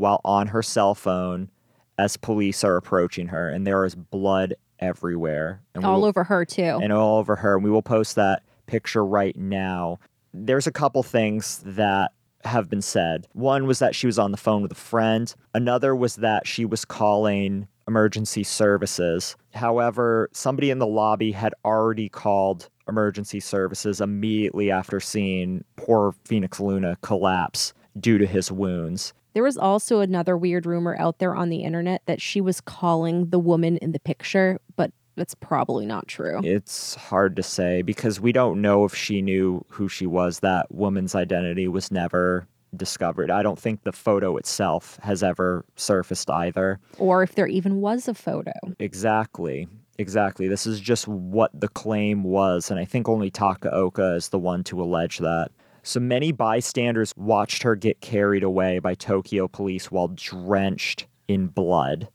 while 0.02 0.20
on 0.26 0.48
her 0.48 0.62
cell 0.64 0.96
phone 0.96 1.50
as 1.98 2.18
police 2.18 2.64
are 2.64 2.76
approaching 2.76 3.28
her, 3.28 3.48
and 3.50 3.66
there 3.66 3.86
is 3.86 3.94
blood 3.96 4.56
everywhere. 4.80 5.62
And 5.76 5.86
All 5.86 6.02
will- 6.02 6.08
over 6.08 6.24
her, 6.26 6.44
too. 6.44 6.80
and 6.82 6.92
all 6.92 7.20
over 7.20 7.36
her. 7.38 7.56
And 7.56 7.64
we 7.64 7.70
will 7.70 7.84
post 7.84 8.16
that 8.16 8.42
picture 8.66 9.06
right 9.06 9.36
now. 9.38 10.00
There's 10.34 10.66
a 10.68 10.72
couple 10.72 11.04
things 11.04 11.62
that 11.66 12.12
have 12.44 12.68
been 12.70 12.82
said. 12.82 13.28
One 13.34 13.68
was 13.68 13.78
that 13.80 13.94
she 13.94 14.08
was 14.08 14.18
on 14.18 14.32
the 14.32 14.38
phone 14.38 14.64
with 14.64 14.72
a 14.72 14.76
friend, 14.76 15.34
another 15.54 15.96
was 15.96 16.16
that 16.18 16.48
she 16.48 16.66
was 16.66 16.84
calling 16.86 17.68
emergency 17.88 18.44
services. 18.44 19.36
However, 19.54 20.30
somebody 20.34 20.72
in 20.72 20.80
the 20.80 20.88
lobby 20.88 21.32
had 21.34 21.54
already 21.64 22.10
called 22.10 22.70
emergency 22.88 23.40
services 23.40 24.02
immediately 24.02 24.72
after 24.72 25.00
seeing 25.00 25.64
poor 25.76 26.14
Phoenix 26.26 26.60
Luna 26.60 26.98
collapse 27.02 27.74
due 28.00 28.18
to 28.18 28.26
his 28.26 28.52
wounds. 28.52 29.14
There 29.34 29.44
was 29.44 29.58
also 29.58 30.00
another 30.00 30.38
weird 30.38 30.66
rumor 30.66 30.96
out 31.00 31.20
there 31.20 31.36
on 31.36 31.50
the 31.50 31.64
internet 31.64 32.02
that 32.06 32.22
she 32.22 32.42
was 32.42 32.60
calling 32.62 33.30
the 33.30 33.40
woman 33.40 33.78
in 33.78 33.92
the 33.92 34.00
picture, 34.00 34.60
but 34.76 34.92
that's 35.16 35.36
probably 35.36 35.86
not 35.86 36.08
true. 36.08 36.42
It's 36.44 36.96
hard 36.96 37.36
to 37.36 37.44
say 37.44 37.82
because 37.82 38.20
we 38.20 38.32
don't 38.32 38.62
know 38.62 38.86
if 38.86 38.96
she 38.96 39.22
knew 39.22 39.66
who 39.70 39.88
she 39.88 40.06
was. 40.06 40.40
That 40.40 40.72
woman's 40.74 41.16
identity 41.16 41.68
was 41.68 41.92
never 41.92 42.48
discovered. 42.76 43.30
I 43.30 43.44
don't 43.44 43.60
think 43.60 43.84
the 43.84 43.92
photo 43.92 44.38
itself 44.38 44.98
has 45.02 45.24
ever 45.24 45.66
surfaced 45.76 46.30
either. 46.30 46.80
Or 46.98 47.24
if 47.24 47.36
there 47.36 47.48
even 47.48 47.82
was 47.82 48.08
a 48.08 48.14
photo. 48.14 48.54
Exactly. 48.80 49.68
Exactly. 49.98 50.48
This 50.48 50.66
is 50.66 50.80
just 50.80 51.08
what 51.08 51.52
the 51.54 51.68
claim 51.68 52.24
was, 52.24 52.72
and 52.72 52.80
I 52.80 52.86
think 52.86 53.08
only 53.08 53.30
Takaoka 53.30 54.16
is 54.16 54.30
the 54.30 54.40
one 54.40 54.64
to 54.66 54.82
allege 54.82 55.20
that. 55.20 55.52
So 55.84 56.00
many 56.00 56.32
bystanders 56.32 57.14
watched 57.16 57.64
her 57.64 57.76
get 57.76 58.02
carried 58.02 58.44
away 58.44 58.80
by 58.80 58.94
Tokyo 58.94 59.48
police 59.48 59.90
while 59.90 60.10
drenched 60.10 61.08
in 61.28 61.48
blood. 61.48 62.10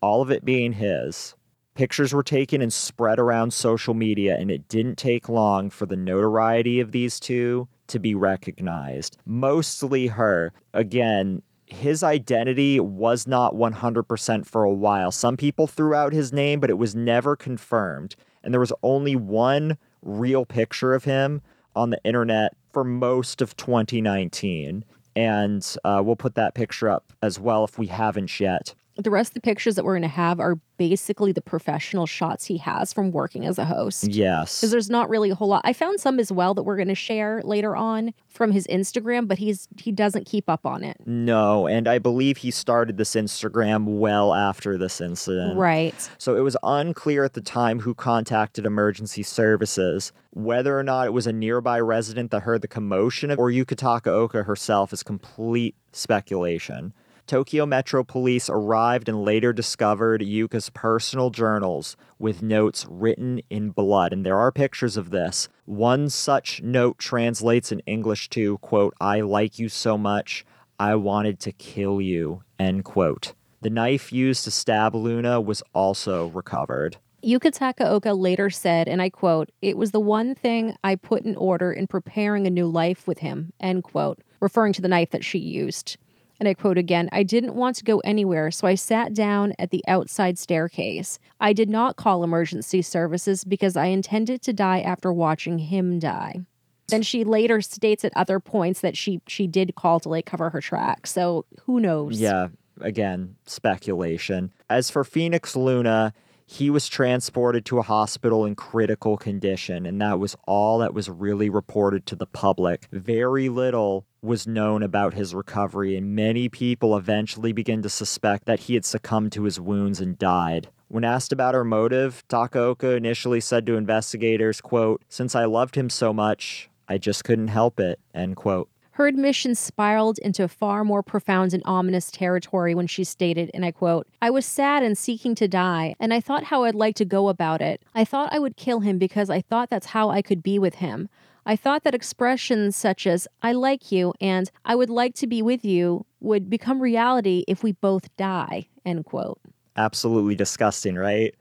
All 0.00 0.22
of 0.22 0.30
it 0.30 0.44
being 0.44 0.72
his. 0.74 1.34
Pictures 1.74 2.12
were 2.12 2.22
taken 2.22 2.60
and 2.62 2.72
spread 2.72 3.18
around 3.18 3.52
social 3.52 3.94
media, 3.94 4.36
and 4.38 4.50
it 4.50 4.68
didn't 4.68 4.96
take 4.96 5.28
long 5.28 5.70
for 5.70 5.86
the 5.86 5.96
notoriety 5.96 6.78
of 6.78 6.92
these 6.92 7.18
two 7.18 7.68
to 7.86 7.98
be 7.98 8.14
recognized. 8.14 9.16
Mostly 9.24 10.08
her. 10.08 10.52
Again, 10.74 11.42
his 11.66 12.02
identity 12.02 12.80
was 12.80 13.26
not 13.26 13.54
100% 13.54 14.46
for 14.46 14.64
a 14.64 14.72
while. 14.72 15.10
Some 15.10 15.36
people 15.36 15.66
threw 15.66 15.94
out 15.94 16.12
his 16.12 16.32
name, 16.32 16.60
but 16.60 16.70
it 16.70 16.78
was 16.78 16.94
never 16.94 17.36
confirmed. 17.36 18.16
And 18.42 18.52
there 18.52 18.60
was 18.60 18.72
only 18.82 19.16
one 19.16 19.78
real 20.02 20.44
picture 20.44 20.94
of 20.94 21.04
him 21.04 21.42
on 21.76 21.90
the 21.90 22.00
internet 22.04 22.54
for 22.72 22.84
most 22.84 23.40
of 23.42 23.56
2019. 23.56 24.84
And 25.16 25.76
uh, 25.84 26.02
we'll 26.04 26.16
put 26.16 26.36
that 26.36 26.54
picture 26.54 26.88
up 26.88 27.12
as 27.22 27.38
well 27.38 27.64
if 27.64 27.78
we 27.78 27.88
haven't 27.88 28.38
yet 28.38 28.74
the 29.00 29.10
rest 29.10 29.30
of 29.30 29.34
the 29.34 29.40
pictures 29.40 29.74
that 29.74 29.84
we're 29.84 29.94
going 29.94 30.02
to 30.02 30.08
have 30.08 30.40
are 30.40 30.58
basically 30.76 31.32
the 31.32 31.42
professional 31.42 32.06
shots 32.06 32.46
he 32.46 32.56
has 32.56 32.92
from 32.92 33.10
working 33.12 33.44
as 33.44 33.58
a 33.58 33.64
host. 33.64 34.08
Yes. 34.08 34.60
Because 34.60 34.70
there's 34.70 34.88
not 34.88 35.10
really 35.10 35.30
a 35.30 35.34
whole 35.34 35.48
lot. 35.48 35.62
I 35.64 35.72
found 35.72 36.00
some 36.00 36.18
as 36.18 36.32
well 36.32 36.54
that 36.54 36.62
we're 36.62 36.76
going 36.76 36.88
to 36.88 36.94
share 36.94 37.42
later 37.44 37.76
on 37.76 38.14
from 38.28 38.52
his 38.52 38.66
Instagram, 38.68 39.28
but 39.28 39.38
he's 39.38 39.68
he 39.78 39.92
doesn't 39.92 40.26
keep 40.26 40.48
up 40.48 40.64
on 40.64 40.82
it. 40.82 40.96
No, 41.04 41.66
and 41.66 41.86
I 41.86 41.98
believe 41.98 42.38
he 42.38 42.50
started 42.50 42.96
this 42.96 43.14
Instagram 43.14 43.98
well 43.98 44.32
after 44.32 44.78
this 44.78 45.00
incident. 45.00 45.58
Right. 45.58 46.10
So 46.18 46.36
it 46.36 46.40
was 46.40 46.56
unclear 46.62 47.24
at 47.24 47.34
the 47.34 47.40
time 47.40 47.80
who 47.80 47.94
contacted 47.94 48.64
emergency 48.64 49.22
services. 49.22 50.12
Whether 50.32 50.78
or 50.78 50.82
not 50.82 51.06
it 51.06 51.12
was 51.12 51.26
a 51.26 51.32
nearby 51.32 51.80
resident 51.80 52.30
that 52.30 52.42
heard 52.42 52.62
the 52.62 52.68
commotion 52.68 53.32
or 53.32 53.50
Yuka 53.50 53.74
Takaoka 53.74 54.46
herself 54.46 54.92
is 54.92 55.02
complete 55.02 55.74
speculation. 55.92 56.92
Tokyo 57.30 57.64
Metro 57.64 58.02
Police 58.02 58.50
arrived 58.50 59.08
and 59.08 59.24
later 59.24 59.52
discovered 59.52 60.20
Yuka's 60.20 60.68
personal 60.70 61.30
journals 61.30 61.96
with 62.18 62.42
notes 62.42 62.84
written 62.90 63.40
in 63.48 63.70
blood. 63.70 64.12
And 64.12 64.26
there 64.26 64.40
are 64.40 64.50
pictures 64.50 64.96
of 64.96 65.10
this. 65.10 65.48
One 65.64 66.08
such 66.08 66.60
note 66.60 66.98
translates 66.98 67.70
in 67.70 67.82
English 67.86 68.30
to, 68.30 68.58
quote, 68.58 68.94
I 69.00 69.20
like 69.20 69.60
you 69.60 69.68
so 69.68 69.96
much, 69.96 70.44
I 70.80 70.96
wanted 70.96 71.38
to 71.42 71.52
kill 71.52 72.00
you, 72.00 72.42
end 72.58 72.84
quote. 72.84 73.34
The 73.60 73.70
knife 73.70 74.12
used 74.12 74.42
to 74.42 74.50
stab 74.50 74.96
Luna 74.96 75.40
was 75.40 75.62
also 75.72 76.26
recovered. 76.30 76.96
Yuka 77.22 77.56
Takaoka 77.56 78.18
later 78.18 78.50
said, 78.50 78.88
and 78.88 79.00
I 79.00 79.08
quote, 79.08 79.52
It 79.62 79.76
was 79.76 79.92
the 79.92 80.00
one 80.00 80.34
thing 80.34 80.74
I 80.82 80.96
put 80.96 81.22
in 81.22 81.36
order 81.36 81.70
in 81.70 81.86
preparing 81.86 82.48
a 82.48 82.50
new 82.50 82.66
life 82.66 83.06
with 83.06 83.20
him, 83.20 83.52
end 83.60 83.84
quote, 83.84 84.18
referring 84.40 84.72
to 84.72 84.82
the 84.82 84.88
knife 84.88 85.10
that 85.10 85.24
she 85.24 85.38
used. 85.38 85.96
And 86.40 86.48
I 86.48 86.54
quote 86.54 86.78
again 86.78 87.08
I 87.12 87.22
didn't 87.22 87.54
want 87.54 87.76
to 87.76 87.84
go 87.84 87.98
anywhere, 88.00 88.50
so 88.50 88.66
I 88.66 88.74
sat 88.74 89.14
down 89.14 89.52
at 89.58 89.70
the 89.70 89.84
outside 89.86 90.38
staircase. 90.38 91.18
I 91.38 91.52
did 91.52 91.68
not 91.68 91.96
call 91.96 92.24
emergency 92.24 92.80
services 92.82 93.44
because 93.44 93.76
I 93.76 93.86
intended 93.86 94.40
to 94.42 94.52
die 94.54 94.80
after 94.80 95.12
watching 95.12 95.58
him 95.58 95.98
die. 95.98 96.40
Then 96.88 97.02
she 97.02 97.24
later 97.24 97.60
states 97.60 98.04
at 98.04 98.12
other 98.16 98.40
points 98.40 98.80
that 98.80 98.96
she 98.96 99.20
she 99.28 99.46
did 99.46 99.74
call 99.74 100.00
to 100.00 100.08
like 100.08 100.26
cover 100.26 100.50
her 100.50 100.62
tracks. 100.62 101.12
So 101.12 101.44
who 101.64 101.78
knows? 101.78 102.18
Yeah, 102.18 102.48
again, 102.80 103.36
speculation. 103.46 104.52
As 104.68 104.90
for 104.90 105.04
Phoenix 105.04 105.54
Luna, 105.54 106.14
he 106.50 106.68
was 106.68 106.88
transported 106.88 107.64
to 107.64 107.78
a 107.78 107.82
hospital 107.82 108.44
in 108.44 108.56
critical 108.56 109.16
condition, 109.16 109.86
and 109.86 110.00
that 110.00 110.18
was 110.18 110.36
all 110.48 110.80
that 110.80 110.92
was 110.92 111.08
really 111.08 111.48
reported 111.48 112.04
to 112.04 112.16
the 112.16 112.26
public. 112.26 112.88
Very 112.90 113.48
little 113.48 114.04
was 114.20 114.48
known 114.48 114.82
about 114.82 115.14
his 115.14 115.32
recovery, 115.32 115.96
and 115.96 116.16
many 116.16 116.48
people 116.48 116.96
eventually 116.96 117.52
began 117.52 117.82
to 117.82 117.88
suspect 117.88 118.46
that 118.46 118.60
he 118.60 118.74
had 118.74 118.84
succumbed 118.84 119.30
to 119.30 119.44
his 119.44 119.60
wounds 119.60 120.00
and 120.00 120.18
died. 120.18 120.68
When 120.88 121.04
asked 121.04 121.32
about 121.32 121.54
her 121.54 121.62
motive, 121.62 122.24
Takaoka 122.28 122.96
initially 122.96 123.40
said 123.40 123.64
to 123.66 123.76
investigators, 123.76 124.60
quote, 124.60 125.02
Since 125.08 125.36
I 125.36 125.44
loved 125.44 125.76
him 125.76 125.88
so 125.88 126.12
much, 126.12 126.68
I 126.88 126.98
just 126.98 127.22
couldn't 127.22 127.48
help 127.48 127.78
it, 127.78 128.00
end 128.12 128.34
quote. 128.34 128.68
Her 129.00 129.06
admission 129.06 129.54
spiraled 129.54 130.18
into 130.18 130.46
far 130.46 130.84
more 130.84 131.02
profound 131.02 131.54
and 131.54 131.62
ominous 131.64 132.10
territory 132.10 132.74
when 132.74 132.86
she 132.86 133.02
stated, 133.02 133.50
and 133.54 133.64
I 133.64 133.70
quote, 133.70 134.06
I 134.20 134.28
was 134.28 134.44
sad 134.44 134.82
and 134.82 134.98
seeking 134.98 135.34
to 135.36 135.48
die, 135.48 135.94
and 135.98 136.12
I 136.12 136.20
thought 136.20 136.44
how 136.44 136.64
I'd 136.64 136.74
like 136.74 136.96
to 136.96 137.06
go 137.06 137.30
about 137.30 137.62
it. 137.62 137.80
I 137.94 138.04
thought 138.04 138.30
I 138.30 138.38
would 138.38 138.58
kill 138.58 138.80
him 138.80 138.98
because 138.98 139.30
I 139.30 139.40
thought 139.40 139.70
that's 139.70 139.86
how 139.86 140.10
I 140.10 140.20
could 140.20 140.42
be 140.42 140.58
with 140.58 140.74
him. 140.74 141.08
I 141.46 141.56
thought 141.56 141.82
that 141.84 141.94
expressions 141.94 142.76
such 142.76 143.06
as, 143.06 143.26
I 143.40 143.52
like 143.52 143.90
you 143.90 144.12
and 144.20 144.50
I 144.66 144.74
would 144.74 144.90
like 144.90 145.14
to 145.14 145.26
be 145.26 145.40
with 145.40 145.64
you 145.64 146.04
would 146.20 146.50
become 146.50 146.78
reality 146.78 147.42
if 147.48 147.62
we 147.62 147.72
both 147.72 148.14
die, 148.18 148.68
end 148.84 149.06
quote. 149.06 149.40
Absolutely 149.78 150.34
disgusting, 150.34 150.96
right? 150.96 151.34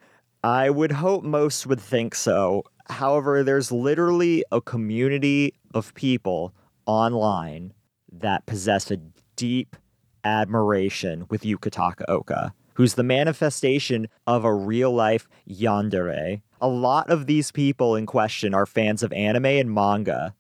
I 0.46 0.70
would 0.70 0.94
hope 0.94 1.26
most 1.26 1.68
would 1.68 1.82
think 1.82 2.16
so. 2.16 2.64
However, 2.90 3.44
there's 3.44 3.70
literally 3.70 4.46
a 4.50 4.62
community 4.62 5.56
of 5.74 5.94
people 5.94 6.54
online 6.90 7.72
that 8.12 8.48
possess 8.48 8.90
a 8.90 8.98
deep 9.36 9.76
admiration 10.24 11.28
with 11.30 11.44
Yuka 11.44 11.70
Takaoka, 11.70 12.52
who's 12.74 12.96
the 12.96 13.04
manifestation 13.04 14.08
of 14.26 14.44
a 14.44 14.54
real 14.54 14.92
life 14.92 15.30
yandere. 15.48 16.42
A 16.60 16.68
lot 16.68 17.12
of 17.12 17.28
these 17.28 17.52
people 17.52 17.96
in 17.96 18.08
question 18.08 18.56
are 18.56 18.66
fans 18.66 19.04
of 19.04 19.14
anime 19.14 19.46
and 19.46 19.72
manga. 19.72 20.34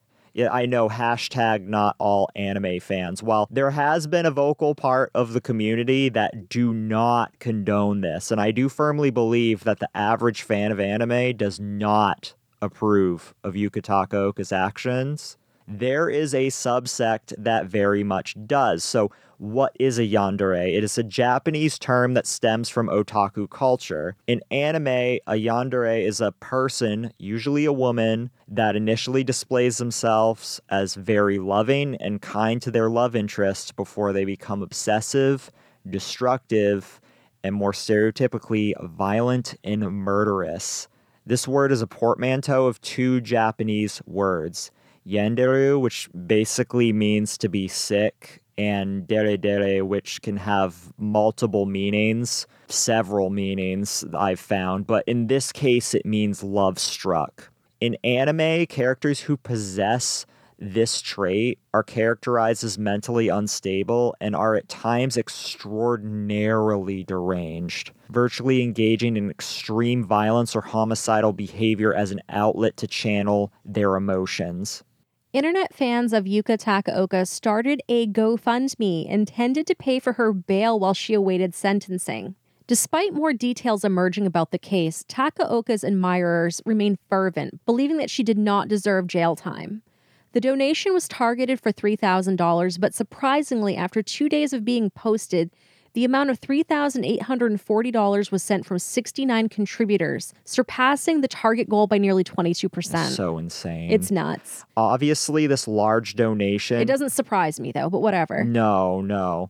I 0.51 0.65
know 0.65 0.89
hashtag 0.89 1.67
not 1.67 1.95
all 1.99 2.29
anime 2.35 2.79
fans. 2.79 3.21
While 3.21 3.47
there 3.51 3.71
has 3.71 4.07
been 4.07 4.25
a 4.25 4.31
vocal 4.31 4.73
part 4.73 5.11
of 5.13 5.33
the 5.33 5.41
community 5.41 6.09
that 6.09 6.49
do 6.49 6.73
not 6.73 7.37
condone 7.37 8.01
this, 8.01 8.31
and 8.31 8.41
I 8.41 8.49
do 8.49 8.69
firmly 8.69 9.11
believe 9.11 9.65
that 9.65 9.79
the 9.79 9.89
average 9.95 10.41
fan 10.41 10.71
of 10.71 10.79
anime 10.79 11.37
does 11.37 11.59
not 11.59 12.33
approve 12.59 13.35
of 13.43 13.53
Yuka 13.53 13.81
Takaoka's 13.83 14.51
actions 14.51 15.37
there 15.69 16.09
is 16.09 16.33
a 16.33 16.47
subsect 16.47 17.31
that 17.37 17.67
very 17.67 18.03
much 18.03 18.35
does. 18.47 18.83
So, 18.83 19.11
what 19.37 19.71
is 19.79 19.97
a 19.97 20.03
yandere? 20.03 20.75
It 20.75 20.83
is 20.83 20.97
a 20.97 21.03
Japanese 21.03 21.79
term 21.79 22.13
that 22.15 22.27
stems 22.27 22.67
from 22.67 22.89
otaku 22.89 23.49
culture. 23.49 24.17
In 24.27 24.41
anime, 24.51 24.87
a 24.87 25.35
yandere 25.35 26.05
is 26.05 26.19
a 26.19 26.33
person, 26.33 27.13
usually 27.17 27.63
a 27.63 27.71
woman, 27.71 28.31
that 28.49 28.75
initially 28.75 29.23
displays 29.23 29.77
themselves 29.77 30.59
as 30.69 30.95
very 30.95 31.39
loving 31.39 31.95
and 31.97 32.21
kind 32.21 32.61
to 32.63 32.71
their 32.71 32.89
love 32.89 33.15
interest 33.15 33.77
before 33.77 34.11
they 34.11 34.25
become 34.25 34.61
obsessive, 34.61 35.51
destructive, 35.89 36.99
and 37.41 37.55
more 37.55 37.71
stereotypically 37.71 38.73
violent 38.89 39.55
and 39.63 39.81
murderous. 39.89 40.89
This 41.25 41.47
word 41.47 41.71
is 41.71 41.81
a 41.81 41.87
portmanteau 41.87 42.65
of 42.65 42.81
two 42.81 43.21
Japanese 43.21 44.01
words 44.05 44.71
yanderu, 45.07 45.79
which 45.79 46.09
basically 46.27 46.93
means 46.93 47.37
to 47.37 47.49
be 47.49 47.67
sick, 47.67 48.41
and 48.57 49.07
dere 49.07 49.37
dere, 49.37 49.85
which 49.85 50.21
can 50.21 50.37
have 50.37 50.91
multiple 50.97 51.65
meanings, 51.65 52.45
several 52.67 53.29
meanings 53.29 54.03
I've 54.13 54.39
found, 54.39 54.85
but 54.85 55.03
in 55.07 55.27
this 55.27 55.51
case, 55.51 55.93
it 55.93 56.05
means 56.05 56.43
love 56.43 56.77
struck. 56.77 57.49
In 57.79 57.95
anime, 58.03 58.65
characters 58.65 59.21
who 59.21 59.37
possess 59.37 60.25
this 60.59 61.01
trait 61.01 61.57
are 61.73 61.83
characterized 61.83 62.65
as 62.65 62.77
mentally 62.77 63.29
unstable 63.29 64.13
and 64.19 64.35
are 64.35 64.55
at 64.55 64.67
times 64.67 65.15
extraordinarily 65.15 67.05
deranged, 67.05 67.91
virtually 68.09 68.61
engaging 68.61 69.15
in 69.15 69.29
extreme 69.29 70.03
violence 70.03 70.53
or 70.55 70.61
homicidal 70.61 71.31
behavior 71.31 71.93
as 71.93 72.11
an 72.11 72.19
outlet 72.27 72.75
to 72.75 72.87
channel 72.87 73.53
their 73.63 73.95
emotions. 73.95 74.83
Internet 75.31 75.75
fans 75.75 76.11
of 76.11 76.25
Yuka 76.25 76.57
Takaoka 76.57 77.27
started 77.27 77.83
a 77.87 78.07
GoFundMe 78.07 79.07
intended 79.07 79.67
to 79.67 79.75
pay 79.75 79.99
for 79.99 80.13
her 80.13 80.33
bail 80.33 80.79
while 80.79 80.95
she 80.95 81.13
awaited 81.13 81.53
sentencing. 81.53 82.33
Despite 82.65 83.13
more 83.13 83.31
details 83.31 83.83
emerging 83.85 84.25
about 84.25 84.49
the 84.49 84.57
case, 84.57 85.05
Takaoka's 85.07 85.83
admirers 85.83 86.63
remain 86.65 86.97
fervent, 87.11 87.63
believing 87.67 87.97
that 87.97 88.09
she 88.09 88.23
did 88.23 88.39
not 88.39 88.69
deserve 88.69 89.05
jail 89.05 89.35
time. 89.35 89.83
The 90.31 90.41
donation 90.41 90.95
was 90.95 91.07
targeted 91.07 91.59
for 91.59 91.71
$3,000, 91.71 92.79
but 92.79 92.95
surprisingly, 92.95 93.75
after 93.75 94.01
two 94.01 94.29
days 94.29 94.51
of 94.51 94.65
being 94.65 94.89
posted, 94.89 95.51
the 95.99 96.05
amount 96.05 96.29
of 96.29 96.39
$3,840 96.39 98.31
was 98.31 98.41
sent 98.41 98.65
from 98.65 98.79
69 98.79 99.49
contributors, 99.49 100.33
surpassing 100.45 101.19
the 101.19 101.27
target 101.27 101.67
goal 101.67 101.87
by 101.87 101.97
nearly 101.97 102.23
22%. 102.23 103.09
So 103.09 103.37
insane. 103.37 103.91
it's 103.91 104.09
nuts. 104.09 104.63
obviously 104.77 105.45
this 105.45 105.67
large 105.67 106.15
donation. 106.15 106.79
It 106.79 106.85
doesn't 106.85 107.09
surprise 107.09 107.59
me 107.59 107.73
though, 107.73 107.89
but 107.89 107.99
whatever. 107.99 108.45
No, 108.45 109.01
no. 109.01 109.49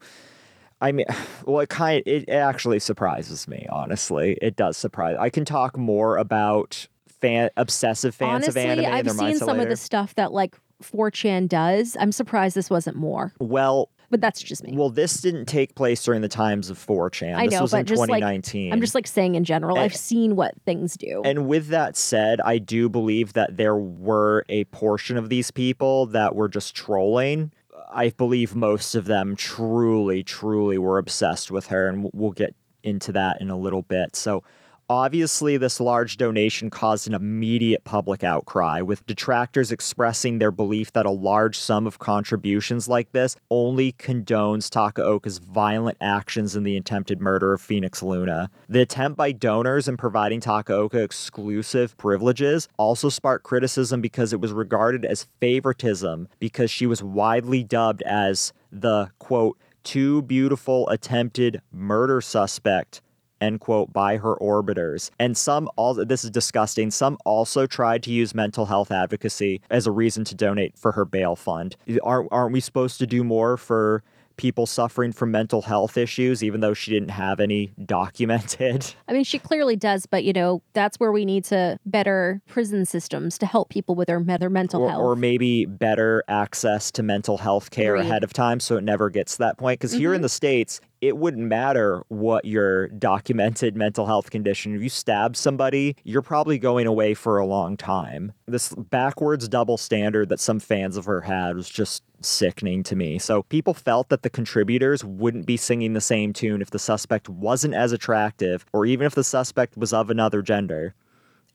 I 0.82 0.92
mean, 0.92 1.06
well, 1.46 1.60
it 1.60 1.70
kind 1.70 2.02
it 2.08 2.28
actually 2.30 2.80
surprises 2.80 3.48
me. 3.48 3.68
Honestly, 3.70 4.36
it 4.42 4.56
does 4.56 4.76
surprise. 4.76 5.18
I 5.20 5.30
can 5.30 5.46
talk 5.46 5.78
more 5.78 6.18
about 6.18 6.88
fan 7.22 7.52
obsessive 7.58 8.16
fans 8.16 8.46
Honestly, 8.46 8.64
of 8.64 8.80
anime 8.80 8.92
I've 8.92 9.12
seen 9.12 9.38
some 9.38 9.60
of 9.60 9.70
the 9.70 9.78
stuff 9.78 10.16
that 10.16 10.32
like 10.32 10.56
4chan 10.82 11.48
does. 11.48 11.96
I'm 12.00 12.12
surprised 12.12 12.56
this 12.56 12.72
wasn't 12.72 12.98
more, 12.98 13.36
Well, 13.40 13.90
but 14.10 14.22
that's 14.22 14.42
just 14.42 14.64
me. 14.64 14.74
well, 14.76 14.90
this 14.90 15.22
didn't 15.22 15.46
take 15.46 15.76
place 15.76 16.04
during 16.04 16.22
the 16.22 16.28
times 16.28 16.70
of 16.70 16.78
4chan. 16.78 17.36
I 17.36 17.46
this 17.46 17.54
know, 17.54 17.62
was 17.62 17.72
but 17.72 17.80
in 17.82 17.86
just, 17.86 18.00
like, 18.00 18.08
2019. 18.08 18.74
I'm 18.74 18.82
just 18.82 18.96
like 18.96 19.08
saying 19.08 19.36
in 19.36 19.44
general, 19.44 19.76
And- 19.78 19.84
I've 19.86 19.96
seen 19.96 20.36
what 20.36 20.54
things 20.66 20.96
do. 20.98 21.22
And 21.24 21.48
with 21.48 21.68
that 21.68 21.96
said, 21.96 22.42
I 22.42 22.58
do 22.58 22.90
believe 22.90 23.34
that 23.34 23.58
there 23.58 23.76
were 23.76 24.46
a 24.50 24.64
portion 24.66 25.18
of 25.18 25.30
these 25.30 25.52
people 25.52 26.06
that 26.08 26.36
were 26.36 26.50
just 26.50 26.76
trolling. 26.76 27.52
I 27.92 28.10
believe 28.10 28.56
most 28.56 28.94
of 28.96 29.06
them 29.06 29.36
truly, 29.36 30.24
truly 30.24 30.78
were 30.78 30.98
obsessed 30.98 31.50
with 31.52 31.68
her, 31.68 31.88
and 31.88 32.10
we'll 32.14 32.32
get 32.32 32.56
into 32.84 33.12
that 33.14 33.42
in 33.42 33.50
a 33.50 33.58
little 33.58 33.82
bit. 33.82 34.16
So, 34.16 34.44
obviously, 34.90 35.58
this 35.58 35.80
large 35.80 36.18
donation 36.18 36.70
caused 36.70 37.08
an 37.08 37.14
immediate 37.14 37.84
public 37.84 38.24
outcry, 38.24 38.82
with 38.82 39.06
detractors 39.06 39.72
expressing 39.72 40.40
their 40.40 40.52
belief 40.52 40.92
that 40.94 41.06
a 41.06 41.12
large 41.12 41.58
sum 41.58 41.86
of 41.86 42.00
contributions 42.00 42.88
like 42.88 43.12
this 43.12 43.36
only 43.50 43.92
condones 43.94 44.70
Takaoka's 44.70 45.38
violent 45.38 45.98
actions 46.02 46.56
in 46.56 46.64
the 46.64 46.76
attempted 46.76 47.22
murder 47.22 47.54
of 47.54 47.62
Phoenix 47.62 48.02
Luna. 48.02 48.50
The 48.68 48.82
attempt 48.82 49.18
by 49.18 49.32
donors 49.32 49.88
in 49.88 49.98
providing 49.98 50.42
Takaoka 50.42 51.04
exclusive 51.04 51.96
privileges 51.98 52.68
also 52.78 53.10
sparked 53.10 53.46
criticism 53.46 54.02
because 54.02 54.34
it 54.34 54.42
was 54.42 54.52
regarded 54.52 55.06
as 55.06 55.28
favoritism 55.40 56.28
because 56.40 56.72
she 56.72 56.86
was 56.86 57.04
widely 57.04 57.64
dubbed 57.64 58.02
as 58.04 58.54
the 58.72 59.10
quote, 59.20 59.58
too 59.84 60.22
beautiful 60.24 60.88
attempted 60.90 61.62
murder 61.72 62.22
suspect 62.22 63.02
end 63.42 63.60
quote 63.60 63.92
by 63.94 64.18
her 64.18 64.36
orbiters. 64.36 65.12
And 65.20 65.36
some 65.38 65.70
all 65.76 65.94
this 65.94 66.24
is 66.24 66.32
disgusting 66.32 66.92
some 66.92 67.18
also 67.26 67.68
tried 67.68 68.04
to 68.04 68.12
use 68.12 68.34
mental 68.34 68.66
health 68.66 68.92
advocacy 68.92 69.62
as 69.70 69.88
a 69.88 69.92
reason 69.92 70.24
to 70.26 70.36
donate 70.36 70.78
for 70.78 70.92
her 70.94 71.06
bail 71.06 71.36
fund. 71.36 71.76
Aren't, 72.04 72.30
aren't 72.32 72.54
we 72.54 72.60
supposed 72.60 73.00
to 73.00 73.08
do 73.08 73.24
more 73.24 73.58
for 73.58 74.04
people 74.40 74.66
suffering 74.66 75.12
from 75.12 75.32
mental 75.32 75.62
health 75.62 75.98
issues 75.98 76.42
even 76.42 76.62
though 76.62 76.74
she 76.74 76.92
didn't 76.92 77.10
have 77.10 77.42
any 77.42 77.72
documented? 77.86 78.94
I 79.08 79.14
mean, 79.14 79.26
she 79.26 79.38
clearly 79.38 79.76
does, 79.76 80.06
but 80.06 80.24
you 80.24 80.32
know, 80.32 80.62
that's 80.74 80.98
where 80.98 81.12
we 81.12 81.26
need 81.26 81.44
to 81.46 81.78
better 81.86 82.42
prison 82.48 82.86
systems 82.86 83.38
to 83.40 83.46
help 83.46 83.70
people 83.70 83.96
with 83.96 84.08
their, 84.08 84.24
their 84.24 84.50
mental 84.50 84.84
or, 84.84 84.90
health. 84.90 85.04
or 85.04 85.16
maybe 85.18 85.66
better 85.66 86.24
access 86.30 86.90
to 86.92 87.04
mental 87.04 87.38
health 87.38 87.70
care 87.70 87.96
Agreed. 87.96 88.08
ahead 88.08 88.24
of 88.24 88.32
time 88.32 88.62
so 88.62 88.78
it 88.78 88.84
never 88.84 89.10
gets 89.10 89.34
to 89.34 89.40
that 89.40 89.58
point. 89.58 89.80
Because 89.80 89.92
here 89.92 90.14
in 90.14 90.18
mm-hmm. 90.18 90.24
the 90.24 90.30
states 90.30 90.80
it 91.02 91.18
wouldn't 91.18 91.48
matter 91.48 92.04
what 92.10 92.46
your 92.46 92.88
documented 92.90 93.76
mental 93.76 94.06
health 94.06 94.30
condition 94.30 94.76
if 94.76 94.82
you 94.82 94.90
stab 94.90 95.36
somebody 95.36 95.96
you're 96.04 96.22
probably 96.22 96.58
going 96.58 96.88
away 96.88 97.14
for 97.14 97.38
a 97.38 97.46
long 97.46 97.78
time. 97.78 98.34
This 98.48 98.74
backwards 98.76 99.48
double 99.48 99.78
standard 99.78 100.30
that 100.30 100.40
some 100.40 100.60
fans 100.60 100.98
of 100.98 101.06
her 101.06 101.22
had 101.22 101.56
was 101.56 101.70
just 101.70 102.04
sickening 102.22 102.84
to 102.84 102.96
me. 102.96 103.20
So 103.20 103.44
people 103.44 103.74
felt 103.74 104.10
that 104.10 104.24
the 104.24 104.30
contributors 104.30 105.04
wouldn't 105.04 105.46
be 105.46 105.58
singing 105.58 105.94
the 105.94 106.02
same 106.02 106.34
tune 106.34 106.62
if 106.62 106.72
the 106.72 106.80
suspect 106.80 107.30
wasn't 107.30 107.74
as 107.74 107.92
attractive 107.92 108.66
or 108.74 108.86
even 108.86 109.06
if 109.06 109.16
the 109.16 109.24
suspect 109.24 109.78
was 109.78 109.94
of 109.94 110.10
another 110.10 110.42
gender. 110.42 110.94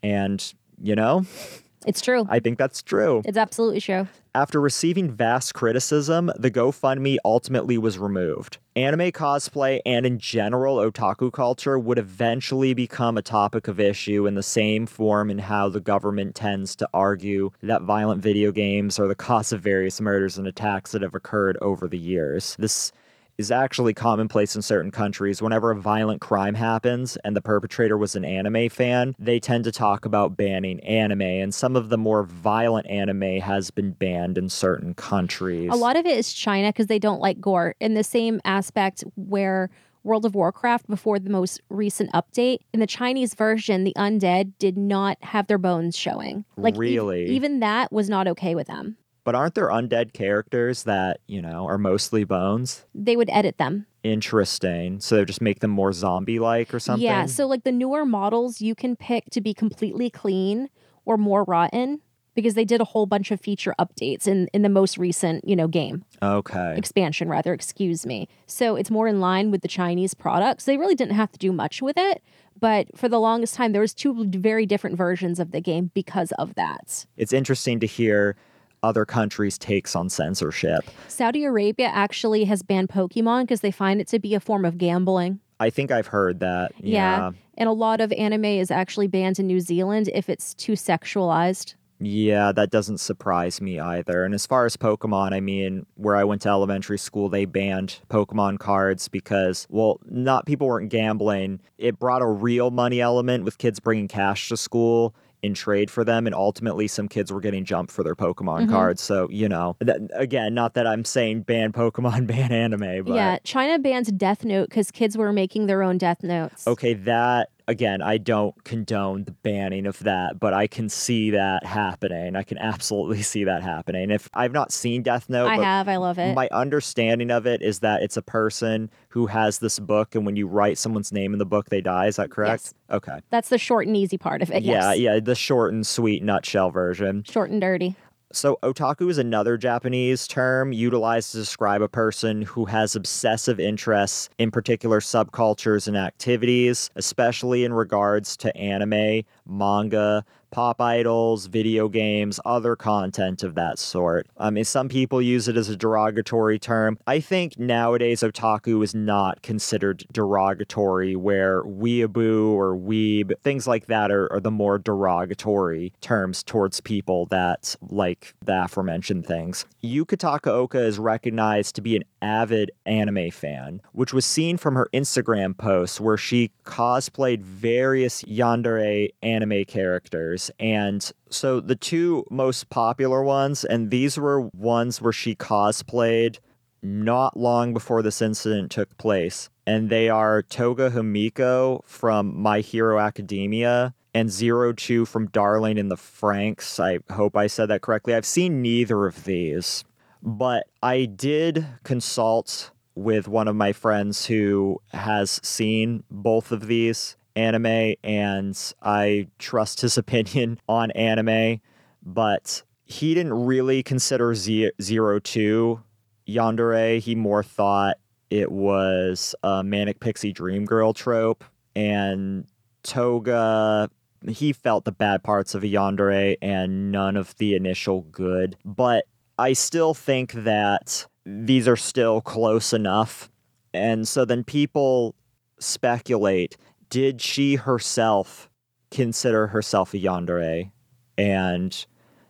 And 0.02 0.54
you 0.82 0.94
know 0.94 1.24
it's 1.86 2.00
true. 2.00 2.26
i 2.28 2.38
think 2.38 2.58
that's 2.58 2.82
true 2.82 3.22
it's 3.24 3.38
absolutely 3.38 3.80
true. 3.80 4.06
after 4.34 4.60
receiving 4.60 5.10
vast 5.10 5.54
criticism, 5.54 6.30
the 6.36 6.50
GoFundMe 6.50 7.18
ultimately 7.24 7.78
was 7.78 7.98
removed. 7.98 8.58
Anime 8.74 9.12
cosplay 9.12 9.80
and 9.86 10.04
in 10.04 10.18
general 10.18 10.78
otaku 10.78 11.32
culture 11.32 11.78
would 11.78 11.98
eventually 11.98 12.74
become 12.74 13.16
a 13.16 13.22
topic 13.22 13.68
of 13.68 13.78
issue 13.78 14.26
in 14.26 14.34
the 14.34 14.42
same 14.42 14.86
form 14.86 15.30
in 15.30 15.38
how 15.38 15.68
the 15.68 15.80
government 15.80 16.34
tends 16.34 16.74
to 16.76 16.88
argue 16.92 17.50
that 17.62 17.82
violent 17.82 18.20
video 18.20 18.50
games 18.50 18.98
are 18.98 19.06
the 19.06 19.14
cause 19.14 19.52
of 19.52 19.60
various 19.60 20.00
murders 20.00 20.36
and 20.36 20.48
attacks 20.48 20.90
that 20.92 21.02
have 21.02 21.14
occurred 21.14 21.56
over 21.60 21.86
the 21.86 21.98
years. 21.98 22.56
This 22.58 22.90
is 23.38 23.50
actually 23.50 23.94
commonplace 23.94 24.54
in 24.54 24.62
certain 24.62 24.90
countries. 24.90 25.42
Whenever 25.42 25.70
a 25.70 25.76
violent 25.76 26.20
crime 26.20 26.54
happens 26.54 27.16
and 27.24 27.36
the 27.36 27.40
perpetrator 27.40 27.96
was 27.98 28.14
an 28.14 28.24
anime 28.24 28.68
fan, 28.68 29.14
they 29.18 29.40
tend 29.40 29.64
to 29.64 29.72
talk 29.72 30.04
about 30.04 30.36
banning 30.36 30.80
anime, 30.80 31.22
and 31.22 31.54
some 31.54 31.76
of 31.76 31.88
the 31.88 31.98
more 31.98 32.22
violent 32.22 32.86
anime 32.86 33.40
has 33.40 33.70
been 33.70 33.92
banned 33.92 34.38
in 34.38 34.48
certain 34.48 34.94
countries. 34.94 35.70
A 35.72 35.76
lot 35.76 35.96
of 35.96 36.06
it 36.06 36.16
is 36.16 36.32
China 36.32 36.68
because 36.68 36.86
they 36.86 36.98
don't 36.98 37.20
like 37.20 37.40
gore. 37.40 37.74
In 37.80 37.94
the 37.94 38.04
same 38.04 38.40
aspect 38.44 39.04
where 39.16 39.70
World 40.04 40.26
of 40.26 40.34
Warcraft, 40.34 40.86
before 40.86 41.18
the 41.18 41.30
most 41.30 41.62
recent 41.70 42.12
update, 42.12 42.58
in 42.74 42.80
the 42.80 42.86
Chinese 42.86 43.34
version, 43.34 43.84
the 43.84 43.94
undead 43.96 44.52
did 44.58 44.76
not 44.76 45.16
have 45.22 45.46
their 45.46 45.56
bones 45.56 45.96
showing. 45.96 46.44
Like, 46.58 46.76
Really? 46.76 47.26
even 47.30 47.60
that 47.60 47.90
was 47.90 48.10
not 48.10 48.28
okay 48.28 48.54
with 48.54 48.66
them. 48.66 48.98
But 49.24 49.34
aren't 49.34 49.54
there 49.54 49.68
undead 49.68 50.12
characters 50.12 50.82
that, 50.84 51.20
you 51.26 51.40
know, 51.40 51.66
are 51.66 51.78
mostly 51.78 52.24
bones? 52.24 52.84
They 52.94 53.16
would 53.16 53.30
edit 53.30 53.56
them. 53.56 53.86
Interesting. 54.02 55.00
So 55.00 55.16
they 55.16 55.24
just 55.24 55.40
make 55.40 55.60
them 55.60 55.70
more 55.70 55.92
zombie 55.92 56.38
like 56.38 56.74
or 56.74 56.78
something? 56.78 57.04
Yeah. 57.04 57.26
So, 57.26 57.46
like 57.46 57.64
the 57.64 57.72
newer 57.72 58.04
models, 58.04 58.60
you 58.60 58.74
can 58.74 58.96
pick 58.96 59.30
to 59.30 59.40
be 59.40 59.54
completely 59.54 60.10
clean 60.10 60.68
or 61.06 61.16
more 61.16 61.44
rotten 61.44 62.00
because 62.34 62.54
they 62.54 62.64
did 62.64 62.80
a 62.80 62.84
whole 62.84 63.06
bunch 63.06 63.30
of 63.30 63.40
feature 63.40 63.74
updates 63.78 64.26
in, 64.26 64.48
in 64.52 64.62
the 64.62 64.68
most 64.68 64.98
recent, 64.98 65.46
you 65.48 65.54
know, 65.56 65.68
game 65.68 66.04
Okay. 66.20 66.74
expansion, 66.76 67.28
rather, 67.28 67.54
excuse 67.54 68.04
me. 68.04 68.28
So, 68.46 68.76
it's 68.76 68.90
more 68.90 69.08
in 69.08 69.20
line 69.20 69.50
with 69.50 69.62
the 69.62 69.68
Chinese 69.68 70.12
products. 70.12 70.64
They 70.64 70.76
really 70.76 70.94
didn't 70.94 71.14
have 71.14 71.32
to 71.32 71.38
do 71.38 71.50
much 71.52 71.80
with 71.80 71.96
it. 71.96 72.22
But 72.60 72.96
for 72.96 73.08
the 73.08 73.18
longest 73.20 73.54
time, 73.54 73.72
there 73.72 73.80
was 73.80 73.94
two 73.94 74.26
very 74.28 74.66
different 74.66 74.96
versions 74.96 75.40
of 75.40 75.50
the 75.50 75.60
game 75.60 75.90
because 75.94 76.30
of 76.32 76.54
that. 76.56 77.06
It's 77.16 77.32
interesting 77.32 77.80
to 77.80 77.86
hear 77.86 78.36
other 78.84 79.04
countries' 79.04 79.58
takes 79.58 79.96
on 79.96 80.08
censorship. 80.08 80.84
Saudi 81.08 81.44
Arabia 81.44 81.86
actually 81.86 82.44
has 82.44 82.62
banned 82.62 82.88
Pokemon 82.88 83.42
because 83.42 83.60
they 83.62 83.70
find 83.70 84.00
it 84.00 84.08
to 84.08 84.18
be 84.18 84.34
a 84.34 84.40
form 84.40 84.64
of 84.64 84.78
gambling. 84.78 85.40
I 85.58 85.70
think 85.70 85.90
I've 85.90 86.08
heard 86.08 86.40
that. 86.40 86.72
Yeah. 86.78 87.32
And 87.56 87.68
a 87.68 87.72
lot 87.72 88.00
of 88.00 88.12
anime 88.12 88.44
is 88.44 88.70
actually 88.70 89.06
banned 89.06 89.38
in 89.38 89.46
New 89.46 89.60
Zealand 89.60 90.10
if 90.12 90.28
it's 90.28 90.54
too 90.54 90.72
sexualized. 90.72 91.74
Yeah, 92.00 92.50
that 92.52 92.70
doesn't 92.70 92.98
surprise 92.98 93.60
me 93.60 93.78
either. 93.78 94.24
And 94.24 94.34
as 94.34 94.46
far 94.46 94.66
as 94.66 94.76
Pokemon, 94.76 95.32
I 95.32 95.40
mean, 95.40 95.86
where 95.94 96.16
I 96.16 96.24
went 96.24 96.42
to 96.42 96.48
elementary 96.48 96.98
school, 96.98 97.28
they 97.28 97.44
banned 97.44 98.00
Pokemon 98.10 98.58
cards 98.58 99.08
because, 99.08 99.66
well, 99.70 100.00
not 100.04 100.44
people 100.44 100.66
weren't 100.66 100.90
gambling. 100.90 101.60
It 101.78 101.98
brought 101.98 102.20
a 102.20 102.26
real 102.26 102.70
money 102.72 103.00
element 103.00 103.44
with 103.44 103.58
kids 103.58 103.78
bringing 103.80 104.08
cash 104.08 104.48
to 104.48 104.56
school 104.56 105.14
in 105.44 105.54
trade 105.54 105.90
for 105.90 106.04
them. 106.04 106.26
And 106.26 106.34
ultimately, 106.34 106.88
some 106.88 107.08
kids 107.08 107.32
were 107.32 107.40
getting 107.40 107.64
jumped 107.64 107.92
for 107.92 108.02
their 108.02 108.14
Pokemon 108.14 108.62
Mhm. 108.66 108.70
cards. 108.70 109.02
So, 109.02 109.28
you 109.30 109.48
know, 109.48 109.76
that, 109.80 109.98
again, 110.14 110.54
not 110.54 110.74
that 110.74 110.86
I'm 110.86 111.04
saying 111.04 111.42
ban 111.42 111.72
Pokemon, 111.72 112.26
ban 112.26 112.50
anime, 112.52 113.04
but. 113.04 113.14
Yeah, 113.14 113.38
China 113.44 113.78
bans 113.78 114.10
Death 114.10 114.44
Note 114.44 114.70
because 114.70 114.90
kids 114.90 115.16
were 115.16 115.32
making 115.32 115.66
their 115.66 115.82
own 115.82 115.98
Death 115.98 116.22
Notes. 116.22 116.66
Okay, 116.66 116.94
that 116.94 117.50
again, 117.66 118.02
I 118.02 118.18
don't 118.18 118.62
condone 118.64 119.24
the 119.24 119.32
banning 119.32 119.86
of 119.86 119.98
that, 120.00 120.38
but 120.38 120.52
I 120.52 120.66
can 120.66 120.88
see 120.88 121.30
that 121.30 121.64
happening. 121.64 122.36
I 122.36 122.42
can 122.42 122.58
absolutely 122.58 123.22
see 123.22 123.44
that 123.44 123.62
happening. 123.62 124.10
If 124.10 124.28
I've 124.34 124.52
not 124.52 124.72
seen 124.72 125.02
Death 125.02 125.28
Note, 125.28 125.46
I 125.46 125.56
have. 125.56 125.88
I 125.88 125.96
love 125.96 126.18
it. 126.18 126.34
my 126.34 126.48
understanding 126.52 127.30
of 127.30 127.46
it 127.46 127.62
is 127.62 127.80
that 127.80 128.02
it's 128.02 128.16
a 128.16 128.22
person 128.22 128.90
who 129.08 129.26
has 129.26 129.58
this 129.58 129.78
book, 129.78 130.14
and 130.14 130.26
when 130.26 130.36
you 130.36 130.46
write 130.46 130.78
someone's 130.78 131.12
name 131.12 131.32
in 131.32 131.38
the 131.38 131.46
book, 131.46 131.68
they 131.70 131.80
die. 131.80 132.06
Is 132.06 132.16
that 132.16 132.30
correct? 132.30 132.64
Yes. 132.64 132.74
Okay. 132.90 133.18
That's 133.30 133.48
the 133.48 133.58
short 133.58 133.86
and 133.86 133.96
easy 133.96 134.18
part 134.18 134.42
of 134.42 134.50
it. 134.50 134.62
Yeah, 134.62 134.92
yes. 134.92 134.98
yeah, 134.98 135.20
the 135.20 135.34
short 135.34 135.72
and 135.72 135.86
sweet 135.86 136.22
nutshell 136.22 136.70
version. 136.70 137.24
Short 137.24 137.50
and 137.50 137.60
dirty. 137.60 137.96
So, 138.32 138.58
otaku 138.62 139.10
is 139.10 139.18
another 139.18 139.56
Japanese 139.56 140.26
term 140.26 140.72
utilized 140.72 141.32
to 141.32 141.38
describe 141.38 141.82
a 141.82 141.88
person 141.88 142.42
who 142.42 142.64
has 142.64 142.96
obsessive 142.96 143.60
interests 143.60 144.28
in 144.38 144.50
particular 144.50 145.00
subcultures 145.00 145.86
and 145.86 145.96
activities, 145.96 146.90
especially 146.96 147.64
in 147.64 147.72
regards 147.72 148.36
to 148.38 148.56
anime, 148.56 149.22
manga, 149.46 150.24
pop 150.54 150.80
idols, 150.80 151.46
video 151.46 151.88
games, 151.88 152.38
other 152.44 152.76
content 152.76 153.42
of 153.42 153.56
that 153.56 153.76
sort. 153.76 154.28
I 154.38 154.50
mean, 154.50 154.64
some 154.64 154.88
people 154.88 155.20
use 155.20 155.48
it 155.48 155.56
as 155.56 155.68
a 155.68 155.76
derogatory 155.76 156.60
term. 156.60 156.96
I 157.08 157.18
think 157.18 157.58
nowadays 157.58 158.20
otaku 158.20 158.84
is 158.84 158.94
not 158.94 159.42
considered 159.42 160.04
derogatory, 160.12 161.16
where 161.16 161.64
weeaboo 161.64 162.50
or 162.50 162.76
weeb, 162.76 163.32
things 163.42 163.66
like 163.66 163.86
that 163.86 164.12
are, 164.12 164.32
are 164.32 164.38
the 164.38 164.52
more 164.52 164.78
derogatory 164.78 165.92
terms 166.00 166.44
towards 166.44 166.80
people 166.80 167.26
that 167.26 167.74
like 167.88 168.36
the 168.44 168.64
aforementioned 168.64 169.26
things. 169.26 169.66
Yuka 169.82 170.16
Takaoka 170.16 170.76
is 170.76 171.00
recognized 171.00 171.74
to 171.74 171.80
be 171.80 171.96
an 171.96 172.04
avid 172.22 172.70
anime 172.86 173.30
fan, 173.30 173.80
which 173.92 174.14
was 174.14 174.24
seen 174.24 174.56
from 174.56 174.76
her 174.76 174.88
Instagram 174.94 175.56
posts 175.56 176.00
where 176.00 176.16
she 176.16 176.52
cosplayed 176.64 177.42
various 177.42 178.22
yandere 178.22 179.08
anime 179.20 179.64
characters. 179.64 180.43
And 180.58 181.10
so 181.30 181.60
the 181.60 181.76
two 181.76 182.24
most 182.30 182.70
popular 182.70 183.22
ones, 183.22 183.64
and 183.64 183.90
these 183.90 184.18
were 184.18 184.40
ones 184.40 185.00
where 185.00 185.12
she 185.12 185.34
cosplayed 185.34 186.38
not 186.82 187.36
long 187.36 187.72
before 187.72 188.02
this 188.02 188.20
incident 188.20 188.70
took 188.70 188.96
place. 188.98 189.48
And 189.66 189.88
they 189.88 190.08
are 190.08 190.42
Toga 190.42 190.90
Himiko 190.90 191.82
from 191.84 192.38
My 192.40 192.60
Hero 192.60 192.98
Academia 192.98 193.94
and 194.12 194.30
Zero 194.30 194.72
Two 194.72 195.06
from 195.06 195.28
Darling 195.28 195.78
in 195.78 195.88
the 195.88 195.96
Franxx. 195.96 196.78
I 196.78 197.00
hope 197.12 197.36
I 197.36 197.46
said 197.46 197.66
that 197.70 197.80
correctly. 197.80 198.14
I've 198.14 198.26
seen 198.26 198.62
neither 198.62 199.06
of 199.06 199.24
these, 199.24 199.84
but 200.22 200.66
I 200.82 201.06
did 201.06 201.66
consult 201.82 202.70
with 202.94 203.26
one 203.26 203.48
of 203.48 203.56
my 203.56 203.72
friends 203.72 204.26
who 204.26 204.80
has 204.92 205.40
seen 205.42 206.04
both 206.10 206.52
of 206.52 206.68
these 206.68 207.16
anime, 207.36 207.94
and 208.02 208.74
I 208.82 209.28
trust 209.38 209.80
his 209.80 209.98
opinion 209.98 210.58
on 210.68 210.90
anime, 210.92 211.60
but 212.02 212.62
he 212.84 213.14
didn't 213.14 213.46
really 213.46 213.82
consider 213.82 214.34
Z- 214.34 214.72
Zero 214.80 215.18
Two 215.18 215.82
yandere. 216.28 217.00
He 217.00 217.14
more 217.14 217.42
thought 217.42 217.96
it 218.30 218.50
was 218.50 219.34
a 219.42 219.62
manic 219.62 220.00
pixie 220.00 220.32
dream 220.32 220.64
girl 220.64 220.92
trope, 220.92 221.44
and 221.74 222.46
Toga. 222.82 223.90
He 224.26 224.54
felt 224.54 224.86
the 224.86 224.92
bad 224.92 225.22
parts 225.22 225.54
of 225.54 225.64
a 225.64 225.66
yandere 225.66 226.36
and 226.40 226.90
none 226.90 227.14
of 227.14 227.36
the 227.36 227.54
initial 227.54 228.02
good, 228.10 228.56
but 228.64 229.04
I 229.38 229.52
still 229.52 229.92
think 229.92 230.32
that 230.32 231.06
these 231.26 231.66
are 231.68 231.76
still 231.76 232.20
close 232.20 232.72
enough. 232.72 233.30
And 233.72 234.06
so 234.06 234.24
then 234.24 234.44
people 234.44 235.14
speculate 235.58 236.56
did 236.90 237.20
she 237.20 237.56
herself 237.56 238.48
consider 238.90 239.48
herself 239.48 239.94
a 239.94 239.98
yandere? 239.98 240.70
And 241.18 241.86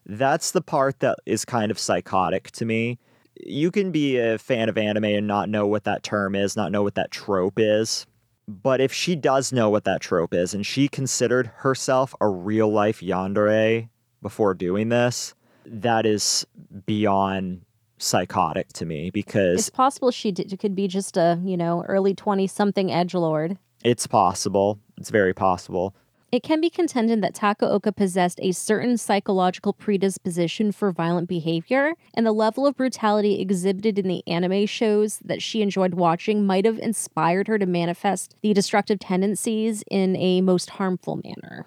that's 0.06 0.50
the 0.50 0.62
part 0.62 1.00
that 1.00 1.18
is 1.26 1.44
kind 1.44 1.70
of 1.70 1.78
psychotic 1.78 2.50
to 2.52 2.64
me. 2.64 2.98
You 3.44 3.70
can 3.70 3.90
be 3.90 4.18
a 4.18 4.38
fan 4.38 4.68
of 4.68 4.78
anime 4.78 5.04
and 5.04 5.26
not 5.26 5.48
know 5.48 5.66
what 5.66 5.84
that 5.84 6.02
term 6.02 6.34
is, 6.34 6.56
not 6.56 6.70
know 6.72 6.82
what 6.82 6.94
that 6.94 7.10
trope 7.10 7.58
is. 7.58 8.06
But 8.46 8.80
if 8.80 8.92
she 8.92 9.16
does 9.16 9.52
know 9.52 9.70
what 9.70 9.84
that 9.84 10.02
trope 10.02 10.34
is 10.34 10.52
and 10.52 10.66
she 10.66 10.88
considered 10.88 11.46
herself 11.46 12.14
a 12.20 12.28
real 12.28 12.70
life 12.70 13.00
yandere 13.00 13.88
before 14.20 14.54
doing 14.54 14.90
this, 14.90 15.34
that 15.64 16.04
is 16.04 16.46
beyond 16.84 17.62
psychotic 17.98 18.68
to 18.74 18.84
me 18.84 19.10
because 19.10 19.60
It's 19.60 19.70
possible 19.70 20.10
she 20.10 20.30
d- 20.30 20.56
could 20.56 20.74
be 20.74 20.88
just 20.88 21.16
a, 21.16 21.40
you 21.42 21.56
know, 21.56 21.84
early 21.88 22.14
20 22.14 22.46
something 22.46 22.92
edge 22.92 23.14
lord. 23.14 23.56
It's 23.84 24.06
possible. 24.06 24.80
It's 24.96 25.10
very 25.10 25.34
possible. 25.34 25.94
It 26.32 26.42
can 26.42 26.60
be 26.60 26.68
contended 26.68 27.22
that 27.22 27.36
Takaoka 27.36 27.94
possessed 27.94 28.40
a 28.42 28.50
certain 28.50 28.96
psychological 28.96 29.72
predisposition 29.72 30.72
for 30.72 30.90
violent 30.90 31.28
behavior, 31.28 31.94
and 32.12 32.26
the 32.26 32.32
level 32.32 32.66
of 32.66 32.76
brutality 32.76 33.40
exhibited 33.40 34.00
in 34.00 34.08
the 34.08 34.24
anime 34.26 34.66
shows 34.66 35.20
that 35.24 35.40
she 35.40 35.62
enjoyed 35.62 35.94
watching 35.94 36.44
might 36.44 36.64
have 36.64 36.80
inspired 36.80 37.46
her 37.46 37.56
to 37.56 37.66
manifest 37.66 38.34
the 38.42 38.52
destructive 38.52 38.98
tendencies 38.98 39.84
in 39.92 40.16
a 40.16 40.40
most 40.40 40.70
harmful 40.70 41.20
manner. 41.22 41.66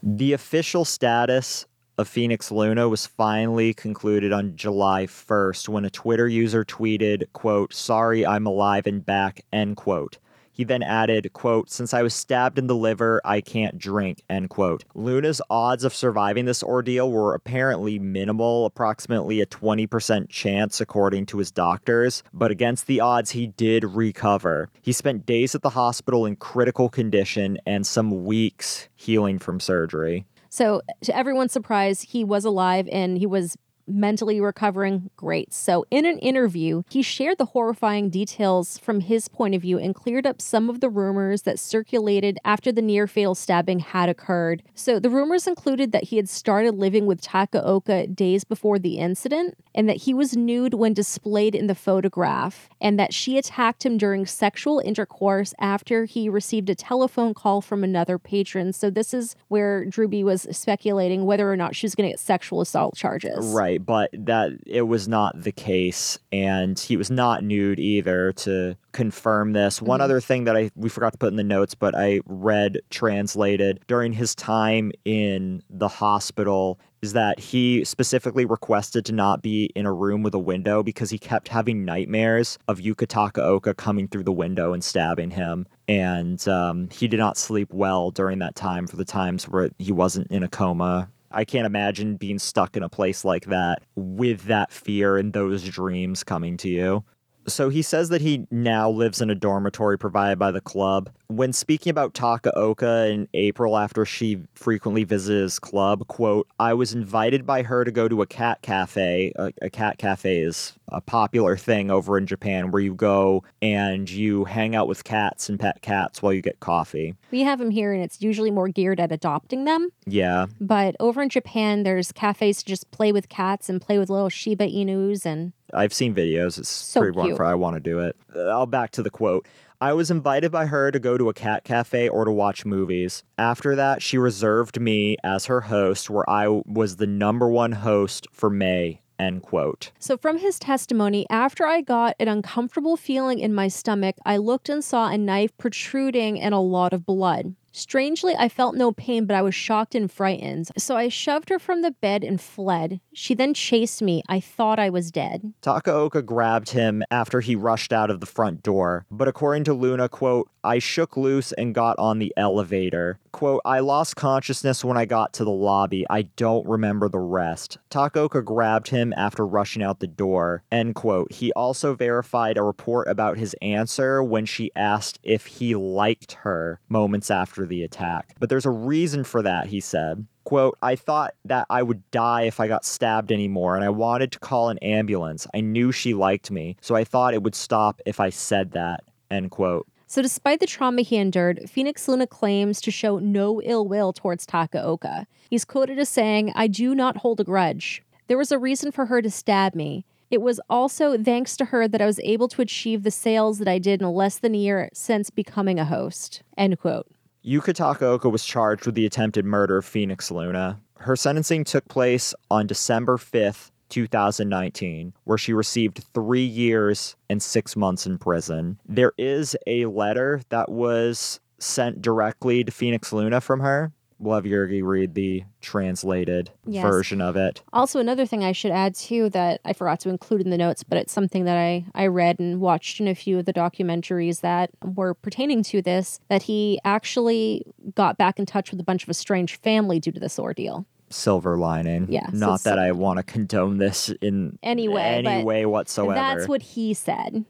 The 0.00 0.32
official 0.32 0.84
status 0.84 1.66
of 1.98 2.06
Phoenix 2.06 2.52
Luna 2.52 2.88
was 2.88 3.06
finally 3.06 3.74
concluded 3.74 4.32
on 4.32 4.54
July 4.54 5.06
1st 5.06 5.68
when 5.68 5.84
a 5.84 5.90
Twitter 5.90 6.28
user 6.28 6.64
tweeted, 6.64 7.24
quote, 7.32 7.74
sorry 7.74 8.24
I'm 8.24 8.46
alive 8.46 8.86
and 8.86 9.04
back, 9.04 9.44
end 9.52 9.76
quote. 9.76 10.18
He 10.54 10.62
then 10.62 10.84
added, 10.84 11.32
quote, 11.32 11.68
since 11.68 11.92
I 11.92 12.02
was 12.02 12.14
stabbed 12.14 12.58
in 12.60 12.68
the 12.68 12.76
liver, 12.76 13.20
I 13.24 13.40
can't 13.40 13.76
drink, 13.76 14.22
end 14.30 14.50
quote. 14.50 14.84
Luna's 14.94 15.42
odds 15.50 15.82
of 15.82 15.92
surviving 15.92 16.44
this 16.44 16.62
ordeal 16.62 17.10
were 17.10 17.34
apparently 17.34 17.98
minimal, 17.98 18.64
approximately 18.64 19.40
a 19.40 19.46
20% 19.46 20.28
chance 20.28 20.80
according 20.80 21.26
to 21.26 21.38
his 21.38 21.50
doctors, 21.50 22.22
but 22.32 22.52
against 22.52 22.86
the 22.86 23.00
odds, 23.00 23.32
he 23.32 23.48
did 23.48 23.82
recover. 23.82 24.70
He 24.80 24.92
spent 24.92 25.26
days 25.26 25.56
at 25.56 25.62
the 25.62 25.70
hospital 25.70 26.24
in 26.24 26.36
critical 26.36 26.88
condition 26.88 27.58
and 27.66 27.84
some 27.84 28.24
weeks 28.24 28.88
healing 28.94 29.40
from 29.40 29.58
surgery. 29.58 30.24
So, 30.50 30.82
to 31.02 31.16
everyone's 31.16 31.50
surprise, 31.50 32.02
he 32.02 32.22
was 32.22 32.44
alive 32.44 32.88
and 32.92 33.18
he 33.18 33.26
was 33.26 33.56
mentally 33.86 34.40
recovering 34.40 35.10
great. 35.16 35.52
So, 35.52 35.84
in 35.90 36.04
an 36.04 36.18
interview, 36.18 36.82
he 36.88 37.02
shared 37.02 37.38
the 37.38 37.46
horrifying 37.46 38.10
details 38.10 38.78
from 38.78 39.00
his 39.00 39.28
point 39.28 39.54
of 39.54 39.62
view 39.62 39.78
and 39.78 39.94
cleared 39.94 40.26
up 40.26 40.40
some 40.40 40.70
of 40.70 40.80
the 40.80 40.88
rumors 40.88 41.42
that 41.42 41.58
circulated 41.58 42.38
after 42.44 42.72
the 42.72 42.82
near 42.82 43.06
fatal 43.06 43.34
stabbing 43.34 43.80
had 43.80 44.08
occurred. 44.08 44.62
So, 44.74 44.98
the 44.98 45.10
rumors 45.10 45.46
included 45.46 45.92
that 45.92 46.04
he 46.04 46.16
had 46.16 46.28
started 46.28 46.74
living 46.76 47.06
with 47.06 47.20
Takaoka 47.20 48.14
days 48.14 48.44
before 48.44 48.78
the 48.78 48.98
incident 48.98 49.56
and 49.74 49.88
that 49.88 49.98
he 49.98 50.14
was 50.14 50.36
nude 50.36 50.74
when 50.74 50.94
displayed 50.94 51.54
in 51.54 51.66
the 51.66 51.74
photograph 51.74 52.68
and 52.80 52.98
that 52.98 53.12
she 53.12 53.38
attacked 53.38 53.84
him 53.84 53.98
during 53.98 54.26
sexual 54.26 54.80
intercourse 54.80 55.54
after 55.58 56.04
he 56.04 56.28
received 56.28 56.70
a 56.70 56.74
telephone 56.74 57.34
call 57.34 57.60
from 57.60 57.84
another 57.84 58.18
patron. 58.18 58.72
So, 58.72 58.90
this 58.90 59.12
is 59.14 59.36
where 59.48 59.84
Drewby 59.84 60.24
was 60.24 60.46
speculating 60.50 61.24
whether 61.24 61.50
or 61.50 61.56
not 61.56 61.76
she 61.76 61.86
was 61.86 61.94
going 61.94 62.08
to 62.08 62.12
get 62.12 62.20
sexual 62.20 62.60
assault 62.60 62.96
charges. 62.96 63.46
Right, 63.46 63.73
but 63.78 64.10
that 64.12 64.52
it 64.66 64.82
was 64.82 65.08
not 65.08 65.42
the 65.42 65.52
case, 65.52 66.18
and 66.32 66.78
he 66.78 66.96
was 66.96 67.10
not 67.10 67.44
nude 67.44 67.78
either. 67.78 68.32
To 68.32 68.76
confirm 68.92 69.52
this, 69.52 69.82
one 69.82 70.00
Mhm. 70.00 70.04
other 70.04 70.20
thing 70.20 70.44
that 70.44 70.56
I 70.56 70.70
we 70.76 70.88
forgot 70.88 71.12
to 71.12 71.18
put 71.18 71.30
in 71.30 71.36
the 71.36 71.44
notes, 71.44 71.74
but 71.74 71.94
I 71.96 72.20
read 72.26 72.78
translated 72.90 73.80
during 73.86 74.12
his 74.12 74.34
time 74.34 74.92
in 75.04 75.62
the 75.68 75.88
hospital 75.88 76.78
is 77.02 77.12
that 77.12 77.38
he 77.38 77.84
specifically 77.84 78.46
requested 78.46 79.04
to 79.04 79.12
not 79.12 79.42
be 79.42 79.66
in 79.76 79.84
a 79.84 79.92
room 79.92 80.22
with 80.22 80.32
a 80.32 80.38
window 80.38 80.82
because 80.82 81.10
he 81.10 81.18
kept 81.18 81.48
having 81.48 81.84
nightmares 81.84 82.58
of 82.66 82.78
Yuka 82.78 83.06
Takaoka 83.06 83.76
coming 83.76 84.08
through 84.08 84.22
the 84.22 84.32
window 84.32 84.72
and 84.72 84.82
stabbing 84.82 85.30
him. 85.30 85.66
And 85.86 86.46
um, 86.48 86.88
he 86.90 87.06
did 87.06 87.18
not 87.18 87.36
sleep 87.36 87.68
well 87.74 88.10
during 88.10 88.38
that 88.38 88.54
time 88.54 88.86
for 88.86 88.96
the 88.96 89.04
times 89.04 89.44
where 89.44 89.68
he 89.78 89.92
wasn't 89.92 90.28
in 90.30 90.42
a 90.42 90.48
coma. 90.48 91.10
I 91.34 91.44
can't 91.44 91.66
imagine 91.66 92.16
being 92.16 92.38
stuck 92.38 92.76
in 92.76 92.82
a 92.82 92.88
place 92.88 93.24
like 93.24 93.46
that 93.46 93.82
with 93.96 94.44
that 94.44 94.72
fear 94.72 95.16
and 95.16 95.32
those 95.32 95.64
dreams 95.64 96.24
coming 96.24 96.56
to 96.58 96.68
you. 96.68 97.04
So 97.46 97.68
he 97.68 97.82
says 97.82 98.08
that 98.08 98.22
he 98.22 98.46
now 98.50 98.88
lives 98.88 99.20
in 99.20 99.28
a 99.28 99.34
dormitory 99.34 99.98
provided 99.98 100.38
by 100.38 100.50
the 100.50 100.62
club. 100.62 101.10
When 101.26 101.52
speaking 101.52 101.90
about 101.90 102.14
Takaoka 102.14 103.12
in 103.12 103.28
April 103.34 103.76
after 103.76 104.06
she 104.06 104.38
frequently 104.54 105.04
visited 105.04 105.42
his 105.42 105.58
club, 105.58 106.06
quote, 106.06 106.48
I 106.58 106.72
was 106.72 106.94
invited 106.94 107.44
by 107.44 107.62
her 107.62 107.84
to 107.84 107.90
go 107.90 108.08
to 108.08 108.22
a 108.22 108.26
cat 108.26 108.62
cafe. 108.62 109.32
A, 109.36 109.52
a 109.60 109.68
cat 109.70 109.98
cafe 109.98 110.38
is 110.38 110.72
a 110.88 111.02
popular 111.02 111.56
thing 111.56 111.90
over 111.90 112.16
in 112.16 112.26
Japan 112.26 112.70
where 112.70 112.80
you 112.82 112.94
go 112.94 113.44
and 113.60 114.08
you 114.08 114.44
hang 114.44 114.74
out 114.74 114.88
with 114.88 115.04
cats 115.04 115.48
and 115.48 115.60
pet 115.60 115.82
cats 115.82 116.22
while 116.22 116.32
you 116.32 116.40
get 116.40 116.60
coffee. 116.60 117.14
We 117.34 117.40
have 117.40 117.58
them 117.58 117.72
here, 117.72 117.92
and 117.92 118.00
it's 118.00 118.22
usually 118.22 118.52
more 118.52 118.68
geared 118.68 119.00
at 119.00 119.10
adopting 119.10 119.64
them. 119.64 119.88
Yeah. 120.06 120.46
But 120.60 120.94
over 121.00 121.20
in 121.20 121.30
Japan, 121.30 121.82
there's 121.82 122.12
cafes 122.12 122.58
to 122.58 122.64
just 122.64 122.92
play 122.92 123.10
with 123.10 123.28
cats 123.28 123.68
and 123.68 123.80
play 123.80 123.98
with 123.98 124.08
little 124.08 124.28
Shiba 124.28 124.68
Inus 124.68 125.26
and 125.26 125.52
I've 125.72 125.92
seen 125.92 126.14
videos. 126.14 126.60
It's 126.60 126.68
So 126.68 127.00
pretty 127.00 127.18
one 127.18 127.26
cute. 127.26 127.36
for 127.36 127.44
I 127.44 127.56
want 127.56 127.74
to 127.74 127.80
do 127.80 127.98
it. 127.98 128.14
I'll 128.36 128.66
back 128.66 128.92
to 128.92 129.02
the 129.02 129.10
quote. 129.10 129.48
I 129.80 129.94
was 129.94 130.12
invited 130.12 130.52
by 130.52 130.66
her 130.66 130.92
to 130.92 131.00
go 131.00 131.18
to 131.18 131.28
a 131.28 131.34
cat 131.34 131.64
cafe 131.64 132.08
or 132.08 132.24
to 132.24 132.30
watch 132.30 132.64
movies. 132.64 133.24
After 133.36 133.74
that, 133.74 134.00
she 134.00 134.16
reserved 134.16 134.80
me 134.80 135.16
as 135.24 135.46
her 135.46 135.62
host, 135.62 136.08
where 136.08 136.30
I 136.30 136.46
was 136.46 136.98
the 136.98 137.08
number 137.08 137.48
one 137.48 137.72
host 137.72 138.28
for 138.32 138.48
May. 138.48 139.00
End 139.18 139.42
quote. 139.42 139.92
So, 139.98 140.16
from 140.16 140.38
his 140.38 140.58
testimony, 140.58 141.26
after 141.30 141.66
I 141.66 141.80
got 141.80 142.16
an 142.18 142.28
uncomfortable 142.28 142.96
feeling 142.96 143.38
in 143.38 143.54
my 143.54 143.68
stomach, 143.68 144.16
I 144.24 144.36
looked 144.36 144.68
and 144.68 144.82
saw 144.82 145.08
a 145.08 145.18
knife 145.18 145.56
protruding 145.56 146.40
and 146.40 146.54
a 146.54 146.58
lot 146.58 146.92
of 146.92 147.06
blood. 147.06 147.54
Strangely, 147.76 148.36
I 148.38 148.48
felt 148.48 148.76
no 148.76 148.92
pain, 148.92 149.26
but 149.26 149.34
I 149.34 149.42
was 149.42 149.54
shocked 149.54 149.96
and 149.96 150.10
frightened. 150.10 150.68
So 150.78 150.96
I 150.96 151.08
shoved 151.08 151.48
her 151.48 151.58
from 151.58 151.82
the 151.82 151.90
bed 151.90 152.22
and 152.22 152.40
fled. 152.40 153.00
She 153.12 153.34
then 153.34 153.52
chased 153.52 154.00
me. 154.00 154.22
I 154.28 154.38
thought 154.38 154.78
I 154.78 154.90
was 154.90 155.10
dead. 155.10 155.52
Takaoka 155.60 156.24
grabbed 156.24 156.70
him 156.70 157.02
after 157.10 157.40
he 157.40 157.56
rushed 157.56 157.92
out 157.92 158.10
of 158.10 158.20
the 158.20 158.26
front 158.26 158.62
door. 158.62 159.06
But 159.10 159.26
according 159.26 159.64
to 159.64 159.74
Luna, 159.74 160.08
quote, 160.08 160.48
I 160.64 160.78
shook 160.78 161.16
loose 161.16 161.52
and 161.52 161.74
got 161.74 161.98
on 161.98 162.18
the 162.18 162.32
elevator. 162.36 163.18
Quote, 163.32 163.60
I 163.64 163.80
lost 163.80 164.16
consciousness 164.16 164.84
when 164.84 164.96
I 164.96 165.04
got 165.04 165.32
to 165.34 165.44
the 165.44 165.50
lobby. 165.50 166.06
I 166.08 166.22
don't 166.22 166.66
remember 166.66 167.08
the 167.08 167.18
rest. 167.18 167.78
Takoka 167.90 168.44
grabbed 168.44 168.88
him 168.88 169.12
after 169.16 169.46
rushing 169.46 169.82
out 169.82 170.00
the 170.00 170.06
door. 170.06 170.64
End 170.72 170.94
quote. 170.94 171.30
He 171.32 171.52
also 171.52 171.94
verified 171.94 172.56
a 172.56 172.62
report 172.62 173.08
about 173.08 173.36
his 173.36 173.54
answer 173.60 174.22
when 174.22 174.46
she 174.46 174.70
asked 174.74 175.18
if 175.22 175.46
he 175.46 175.74
liked 175.74 176.32
her 176.42 176.80
moments 176.88 177.30
after 177.30 177.66
the 177.66 177.82
attack. 177.82 178.34
But 178.40 178.48
there's 178.48 178.66
a 178.66 178.70
reason 178.70 179.24
for 179.24 179.42
that, 179.42 179.66
he 179.66 179.80
said. 179.80 180.26
Quote, 180.44 180.76
I 180.82 180.94
thought 180.94 181.34
that 181.46 181.66
I 181.70 181.82
would 181.82 182.10
die 182.10 182.42
if 182.42 182.60
I 182.60 182.68
got 182.68 182.84
stabbed 182.84 183.32
anymore, 183.32 183.76
and 183.76 183.84
I 183.84 183.88
wanted 183.88 184.30
to 184.32 184.38
call 184.38 184.68
an 184.68 184.78
ambulance. 184.78 185.46
I 185.54 185.60
knew 185.60 185.90
she 185.90 186.12
liked 186.12 186.50
me, 186.50 186.76
so 186.82 186.94
I 186.94 187.04
thought 187.04 187.34
it 187.34 187.42
would 187.42 187.54
stop 187.54 188.00
if 188.04 188.20
I 188.20 188.28
said 188.28 188.72
that. 188.72 189.04
End 189.30 189.50
quote. 189.50 189.86
So, 190.14 190.22
despite 190.22 190.60
the 190.60 190.66
trauma 190.68 191.02
he 191.02 191.16
endured, 191.16 191.68
Phoenix 191.68 192.06
Luna 192.06 192.28
claims 192.28 192.80
to 192.82 192.92
show 192.92 193.18
no 193.18 193.60
ill 193.62 193.88
will 193.88 194.12
towards 194.12 194.46
Takaoka. 194.46 195.26
He's 195.50 195.64
quoted 195.64 195.98
as 195.98 196.08
saying, 196.08 196.52
I 196.54 196.68
do 196.68 196.94
not 196.94 197.16
hold 197.16 197.40
a 197.40 197.42
grudge. 197.42 198.00
There 198.28 198.38
was 198.38 198.52
a 198.52 198.58
reason 198.60 198.92
for 198.92 199.06
her 199.06 199.20
to 199.20 199.28
stab 199.28 199.74
me. 199.74 200.04
It 200.30 200.40
was 200.40 200.60
also 200.70 201.18
thanks 201.20 201.56
to 201.56 201.64
her 201.64 201.88
that 201.88 202.00
I 202.00 202.06
was 202.06 202.20
able 202.20 202.46
to 202.46 202.62
achieve 202.62 203.02
the 203.02 203.10
sales 203.10 203.58
that 203.58 203.66
I 203.66 203.80
did 203.80 204.00
in 204.00 204.08
less 204.08 204.38
than 204.38 204.54
a 204.54 204.58
year 204.58 204.88
since 204.92 205.30
becoming 205.30 205.80
a 205.80 205.84
host. 205.84 206.44
End 206.56 206.78
quote. 206.78 207.08
Yuka 207.44 207.74
Takaoka 207.74 208.30
was 208.30 208.44
charged 208.44 208.86
with 208.86 208.94
the 208.94 209.06
attempted 209.06 209.44
murder 209.44 209.78
of 209.78 209.84
Phoenix 209.84 210.30
Luna. 210.30 210.78
Her 210.98 211.16
sentencing 211.16 211.64
took 211.64 211.88
place 211.88 212.32
on 212.52 212.68
December 212.68 213.16
5th, 213.16 213.72
2019, 213.88 215.12
where 215.24 215.38
she 215.38 215.52
received 215.52 216.04
three 216.14 216.44
years 216.44 217.16
and 217.28 217.42
six 217.42 217.76
months 217.76 218.06
in 218.06 218.18
prison. 218.18 218.78
There 218.88 219.12
is 219.18 219.56
a 219.66 219.86
letter 219.86 220.40
that 220.48 220.70
was 220.70 221.40
sent 221.58 222.02
directly 222.02 222.64
to 222.64 222.70
Phoenix 222.72 223.12
Luna 223.12 223.40
from 223.40 223.60
her. 223.60 223.92
We'll 224.20 224.36
have 224.36 224.44
Yergy 224.44 224.82
read 224.82 225.14
the 225.14 225.42
translated 225.60 226.50
Yes. 226.66 226.82
version 226.82 227.20
of 227.20 227.36
it. 227.36 227.62
Also, 227.72 227.98
another 227.98 228.24
thing 228.26 228.44
I 228.44 228.52
should 228.52 228.70
add 228.70 228.94
too 228.94 229.28
that 229.30 229.60
I 229.64 229.72
forgot 229.72 230.00
to 230.00 230.08
include 230.08 230.40
in 230.42 230.50
the 230.50 230.56
notes, 230.56 230.84
but 230.84 230.96
it's 230.98 231.12
something 231.12 231.44
that 231.44 231.56
I, 231.58 231.84
I 231.94 232.06
read 232.06 232.38
and 232.38 232.60
watched 232.60 233.00
in 233.00 233.08
a 233.08 233.14
few 233.14 233.38
of 233.40 233.44
the 233.44 233.52
documentaries 233.52 234.40
that 234.40 234.70
were 234.82 235.14
pertaining 235.14 235.62
to 235.64 235.82
this 235.82 236.20
that 236.28 236.44
he 236.44 236.78
actually 236.84 237.64
got 237.96 238.16
back 238.16 238.38
in 238.38 238.46
touch 238.46 238.70
with 238.70 238.78
a 238.80 238.84
bunch 238.84 239.02
of 239.02 239.08
estranged 239.10 239.60
family 239.62 239.98
due 239.98 240.12
to 240.12 240.20
this 240.20 240.38
ordeal. 240.38 240.86
Silver 241.10 241.56
lining. 241.56 242.06
Yeah, 242.08 242.28
so 242.30 242.36
Not 242.36 242.62
that 242.64 242.78
I 242.78 242.92
want 242.92 243.18
to 243.18 243.22
condone 243.22 243.78
this 243.78 244.08
in 244.20 244.58
Anyway, 244.62 245.02
any 245.02 245.22
but 245.22 245.44
way 245.44 245.66
whatsoever. 245.66 246.14
That's 246.14 246.48
what 246.48 246.62
he 246.62 246.94
said. 246.94 247.44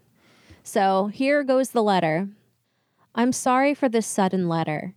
So 0.63 1.07
here 1.07 1.43
goes 1.45 1.71
the 1.71 1.83
letter. 1.83 2.29
I'm 3.15 3.33
sorry 3.33 3.75
for 3.75 3.89
this 3.89 4.07
sudden 4.07 4.49
letter. 4.49 4.95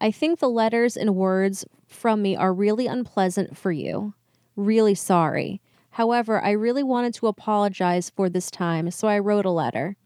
I 0.00 0.10
think 0.10 0.38
the 0.38 0.48
letters 0.48 0.96
and 0.96 1.16
words 1.16 1.64
from 1.86 2.22
me 2.22 2.36
are 2.36 2.52
really 2.52 2.86
unpleasant 2.86 3.56
for 3.56 3.72
you. 3.72 4.14
Really 4.56 4.94
sorry. 4.94 5.60
However, 5.90 6.42
I 6.42 6.52
really 6.52 6.82
wanted 6.82 7.14
to 7.14 7.26
apologize 7.26 8.10
for 8.10 8.28
this 8.28 8.50
time, 8.50 8.90
so 8.90 9.08
I 9.08 9.18
wrote 9.18 9.44
a 9.44 9.50
letter. 9.50 9.96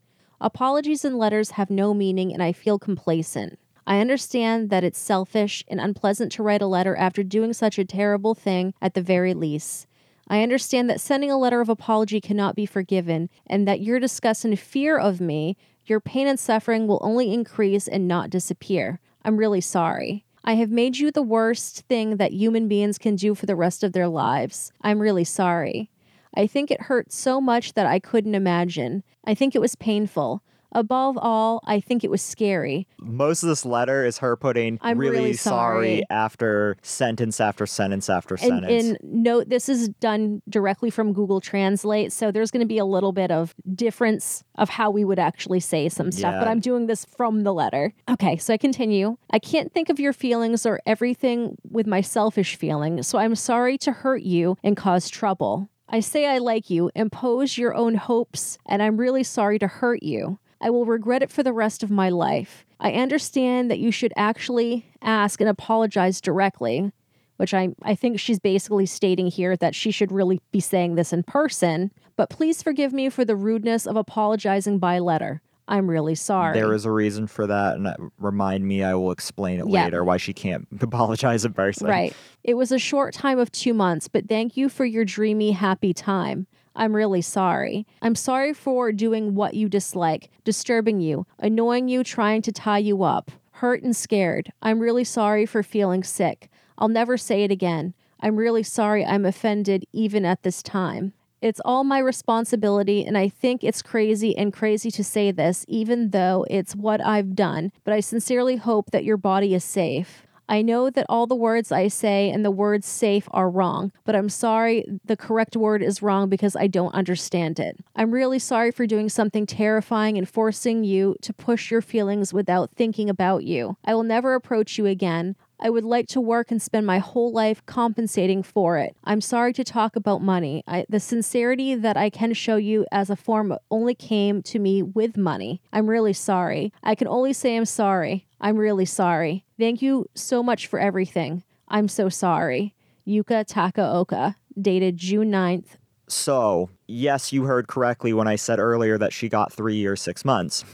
Apologies 0.41 1.05
and 1.05 1.19
letters 1.19 1.53
have 1.53 1.71
no 1.71 1.93
meaning, 1.93 2.33
and 2.33 2.43
I 2.43 2.53
feel 2.53 2.79
complacent. 2.79 3.59
I 3.87 4.01
understand 4.01 4.71
that 4.71 4.85
it's 4.85 4.99
selfish 4.99 5.65
and 5.69 5.81
unpleasant 5.81 6.33
to 6.33 6.43
write 6.43 6.63
a 6.63 6.67
letter 6.67 6.95
after 6.97 7.23
doing 7.23 7.53
such 7.53 7.79
a 7.79 7.85
terrible 7.85 8.35
thing 8.35 8.75
at 8.81 8.95
the 8.95 9.03
very 9.03 9.35
least. 9.35 9.87
I 10.29 10.43
understand 10.43 10.89
that 10.89 11.01
sending 11.01 11.31
a 11.31 11.39
letter 11.39 11.61
of 11.61 11.69
apology 11.69 12.21
cannot 12.21 12.55
be 12.55 12.65
forgiven, 12.65 13.29
and 13.47 13.67
that 13.67 13.81
your 13.81 13.99
disgust 13.99 14.45
and 14.45 14.59
fear 14.59 14.97
of 14.97 15.21
me, 15.21 15.57
your 15.85 16.01
pain 16.01 16.29
and 16.29 16.39
suffering 16.39 16.87
will 16.87 17.01
only 17.03 17.35
increase 17.35 17.89
and 17.89 18.07
not 18.07 18.31
disappear. 18.31 19.01
I'm 19.25 19.37
really 19.37 19.61
sorry. 19.61 20.25
I 20.45 20.55
have 20.55 20.71
made 20.71 20.99
you 20.99 21.11
the 21.11 21.23
worst 21.23 21.83
thing 21.89 22.17
that 22.17 22.33
human 22.33 22.69
beings 22.69 22.99
can 22.99 23.17
do 23.17 23.35
for 23.35 23.47
the 23.47 23.57
rest 23.57 23.85
of 23.85 23.93
their 23.93 24.09
lives. 24.09 24.73
I'm 24.81 25.01
really 25.01 25.25
sorry. 25.25 25.91
I 26.35 26.47
think 26.47 26.71
it 26.71 26.83
hurt 26.83 27.13
so 27.13 27.41
much 27.41 27.75
that 27.75 27.87
I 27.87 27.99
couldn't 27.99 28.35
imagine. 28.35 29.03
I 29.25 29.35
think 29.35 29.55
it 29.55 29.61
was 29.61 29.77
painful. 29.77 30.43
Above 30.73 31.19
all, 31.21 31.61
I 31.67 31.81
think 31.81 32.03
it 32.03 32.11
was 32.11 32.23
scary. 32.23 32.87
Most 33.01 33.43
of 33.43 33.49
this 33.49 33.65
letter 33.65 34.05
is 34.05 34.19
her 34.19 34.37
putting 34.37 34.79
I'm 34.81 34.99
really, 34.99 35.17
really 35.19 35.33
sorry. 35.35 35.99
sorry. 35.99 36.05
after 36.11 36.77
sentence 36.83 37.41
after 37.41 37.67
sentence 37.67 38.09
after 38.09 38.35
And, 38.37 38.41
sentence. 38.65 38.85
and 38.85 38.99
note 39.03 39.49
this 39.49 39.69
is 39.69 39.89
done 40.01 40.41
directly 40.49 40.91
from 40.91 41.13
Google 41.13 41.41
Translate, 41.41 42.13
so 42.13 42.31
there's 42.31 42.51
going 42.51 42.61
to 42.63 42.67
be 42.67 42.79
a 42.79 42.85
little 42.85 43.13
bit 43.13 43.31
of 43.31 43.55
difference 43.75 44.43
of 44.57 44.69
how 44.71 44.91
we 44.91 45.05
would 45.05 45.19
actually 45.19 45.61
say 45.61 45.89
some 45.89 46.11
stuff. 46.11 46.35
But 46.39 46.49
I'm 46.49 46.61
doing 46.61 46.87
this 46.87 47.05
from 47.17 47.43
the 47.43 47.53
letter. 47.53 47.93
Okay, 48.11 48.37
so 48.39 48.55
I 48.55 48.57
continue. 48.57 49.17
I 49.31 49.39
can't 49.39 49.73
think 49.73 49.89
of 49.91 50.01
your 50.01 50.13
feelings 50.13 50.65
or 50.65 50.81
everything 50.87 51.57
with 51.71 51.87
my 51.87 52.01
selfish 52.01 52.57
feeling, 52.57 53.03
so 53.03 53.19
I'm 53.19 53.35
sorry 53.35 53.77
to 53.79 53.93
hurt 53.93 54.23
you 54.23 54.57
and 54.65 54.77
cause 54.77 55.09
trouble. 55.11 55.69
I 55.89 56.01
say 56.01 56.27
I 56.27 56.39
like 56.39 56.71
you, 56.71 56.91
impose 56.95 57.59
your 57.59 57.75
own 57.75 57.97
hopes, 57.97 58.57
and 58.67 58.83
I'm 58.83 58.97
really 58.97 59.23
sorry 59.23 59.59
to 59.59 59.67
hurt 59.67 60.03
you. 60.03 60.39
I 60.63 60.71
will 60.71 60.85
regret 60.87 61.23
it 61.23 61.31
for 61.31 61.43
the 61.43 61.53
rest 61.53 61.83
of 61.83 61.91
my 61.91 62.09
life. 62.09 62.65
I 62.79 62.93
understand 62.93 63.71
that 63.71 63.81
you 63.81 63.91
should 63.91 64.13
actually 64.17 64.87
ask 65.03 65.41
and 65.41 65.51
apologize 65.51 66.21
directly, 66.21 66.93
which 67.37 67.53
I, 67.53 67.71
I 67.83 67.97
think 67.97 68.21
she's 68.21 68.39
basically 68.39 68.87
stating 68.87 69.27
here 69.27 69.57
that 69.57 69.75
she 69.75 69.91
should 69.91 70.13
really 70.13 70.41
be 70.53 70.61
saying 70.61 70.95
this 70.95 71.13
in 71.13 71.25
person. 71.25 71.91
But 72.17 72.31
please 72.31 72.63
forgive 72.63 72.93
me 72.93 73.09
for 73.09 73.25
the 73.25 73.35
rudeness 73.37 73.87
of 73.87 73.97
apologizing 73.97 74.79
by 74.79 75.01
letter. 75.01 75.43
I'm 75.67 75.89
really 75.89 76.15
sorry. 76.15 76.55
There 76.55 76.75
is 76.75 76.85
a 76.85 76.91
reason 76.91 77.27
for 77.27 77.47
that, 77.47 77.77
and 77.77 77.87
uh, 77.87 77.95
remind 78.19 78.67
me, 78.67 78.83
I 78.85 78.95
will 78.95 79.11
explain 79.13 79.61
it 79.61 79.67
Yeah. 79.69 79.85
later 79.85 80.05
why 80.05 80.17
she 80.17 80.33
can't 80.33 80.67
apologize 80.81 81.45
in 81.45 81.55
person. 81.55 81.87
Right. 81.89 82.15
It 82.45 82.55
was 82.55 82.71
a 82.73 82.79
short 82.79 83.15
time 83.15 83.39
of 83.39 83.51
two 83.51 83.75
months, 83.75 84.07
but 84.09 84.29
thank 84.29 84.57
you 84.57 84.69
for 84.69 84.85
your 84.85 85.05
dreamy, 85.05 85.53
happy 85.53 85.93
time. 85.95 86.47
I'm 86.75 86.97
really 86.97 87.23
sorry. 87.23 87.87
I'm 88.01 88.15
sorry 88.15 88.53
for 88.53 88.93
doing 88.93 89.35
what 89.35 89.55
you 89.55 89.69
dislike, 89.69 90.31
disturbing 90.45 91.01
you, 91.01 91.27
annoying 91.39 91.89
you, 91.89 92.03
trying 92.03 92.43
to 92.43 92.53
tie 92.53 92.79
you 92.79 93.03
up, 93.03 93.31
hurt 93.53 93.83
and 93.83 93.95
scared. 93.95 94.53
I'm 94.63 94.81
really 94.81 95.05
sorry 95.05 95.47
for 95.47 95.63
feeling 95.63 96.03
sick. 96.03 96.49
I'll 96.79 96.89
never 96.89 97.17
say 97.17 97.45
it 97.45 97.51
again. 97.51 97.95
I'm 98.21 98.37
really 98.37 98.63
sorry 98.63 99.05
I'm 99.05 99.27
offended 99.27 99.85
even 99.93 100.25
at 100.25 100.43
this 100.43 100.63
time. 100.63 101.13
It's 101.41 101.61
all 101.65 101.83
my 101.83 101.99
responsibility, 101.99 103.05
and 103.05 103.19
I 103.19 103.29
think 103.29 103.65
it's 103.65 103.83
crazy 103.83 104.37
and 104.37 104.53
crazy 104.53 104.93
to 104.93 105.03
say 105.03 105.33
this, 105.33 105.65
even 105.67 106.11
though 106.11 106.47
it's 106.49 106.77
what 106.77 107.05
I've 107.05 107.35
done, 107.35 107.73
but 107.83 107.93
I 107.93 107.99
sincerely 107.99 108.57
hope 108.57 108.93
that 108.93 109.03
your 109.03 109.17
body 109.17 109.53
is 109.53 109.65
safe. 109.65 110.25
I 110.53 110.61
know 110.61 110.91
that 110.91 111.07
all 111.09 111.27
the 111.27 111.35
words 111.35 111.73
I 111.73 111.89
say 111.89 112.29
and 112.29 112.45
the 112.45 112.51
words 112.51 112.87
safe 112.87 113.27
are 113.31 113.49
wrong, 113.49 113.91
but 114.05 114.15
I'm 114.15 114.29
sorry 114.29 114.85
the 115.03 115.17
correct 115.17 115.57
word 115.57 115.83
is 115.83 116.03
wrong 116.03 116.29
because 116.29 116.55
I 116.55 116.67
don't 116.67 116.95
understand 116.95 117.59
it. 117.59 117.79
I'm 117.97 118.11
really 118.11 118.39
sorry 118.39 118.71
for 118.71 118.87
doing 118.87 119.09
something 119.09 119.47
terrifying 119.47 120.19
and 120.19 120.29
forcing 120.29 120.85
you 120.85 121.17
to 121.23 121.33
push 121.33 121.71
your 121.71 121.81
feelings 121.81 122.35
without 122.35 122.71
thinking 122.77 123.09
about 123.09 123.45
you. 123.45 123.79
I 123.87 123.95
will 123.95 124.03
never 124.03 124.35
approach 124.35 124.77
you 124.77 124.85
again. 124.85 125.37
I 125.65 125.71
would 125.71 125.85
like 125.85 126.09
to 126.09 126.21
work 126.21 126.51
and 126.51 126.61
spend 126.61 126.87
my 126.87 126.99
whole 126.99 127.33
life 127.33 127.65
compensating 127.67 128.43
for 128.43 128.79
it. 128.79 128.97
I'm 129.05 129.21
sorry 129.21 129.53
to 129.53 129.63
talk 129.63 129.95
about 129.95 130.21
money. 130.21 130.65
I, 130.67 130.85
the 130.89 130.99
sincerity 130.99 131.77
that 131.77 131.97
I 131.97 132.11
can 132.11 132.33
show 132.35 132.57
you 132.57 132.85
as 132.91 133.11
a 133.11 133.17
form 133.17 133.57
only 133.71 133.95
came 133.95 134.43
to 134.43 134.59
me 134.59 134.83
with 134.83 135.17
money. 135.17 135.63
I'm 135.73 135.89
really 135.89 136.15
sorry. 136.15 136.73
I 136.83 136.97
can 136.97 137.07
only 137.07 137.33
say 137.33 137.57
I'm 137.57 137.65
sorry. 137.65 138.27
I'm 138.41 138.57
really 138.57 138.87
sorry. 138.87 139.45
Thank 139.57 139.83
you 139.83 140.11
so 140.17 140.43
much 140.43 140.67
for 140.67 140.81
everything. 140.81 141.45
I'm 141.69 141.87
so 141.87 142.09
sorry. 142.09 142.75
Yuka 143.07 143.47
Takaoka, 143.47 144.35
dated 144.61 144.97
June 144.97 145.31
9th. 145.31 145.77
So, 146.09 146.71
yes, 146.89 147.33
you 147.33 147.45
heard 147.45 147.69
correctly 147.69 148.13
when 148.13 148.27
I 148.27 148.35
said 148.35 148.59
earlier 148.59 148.99
that 148.99 149.13
she 149.13 149.29
got 149.29 149.53
three 149.53 149.77
years, 149.77 150.03
six 150.03 150.25
months. 150.25 150.65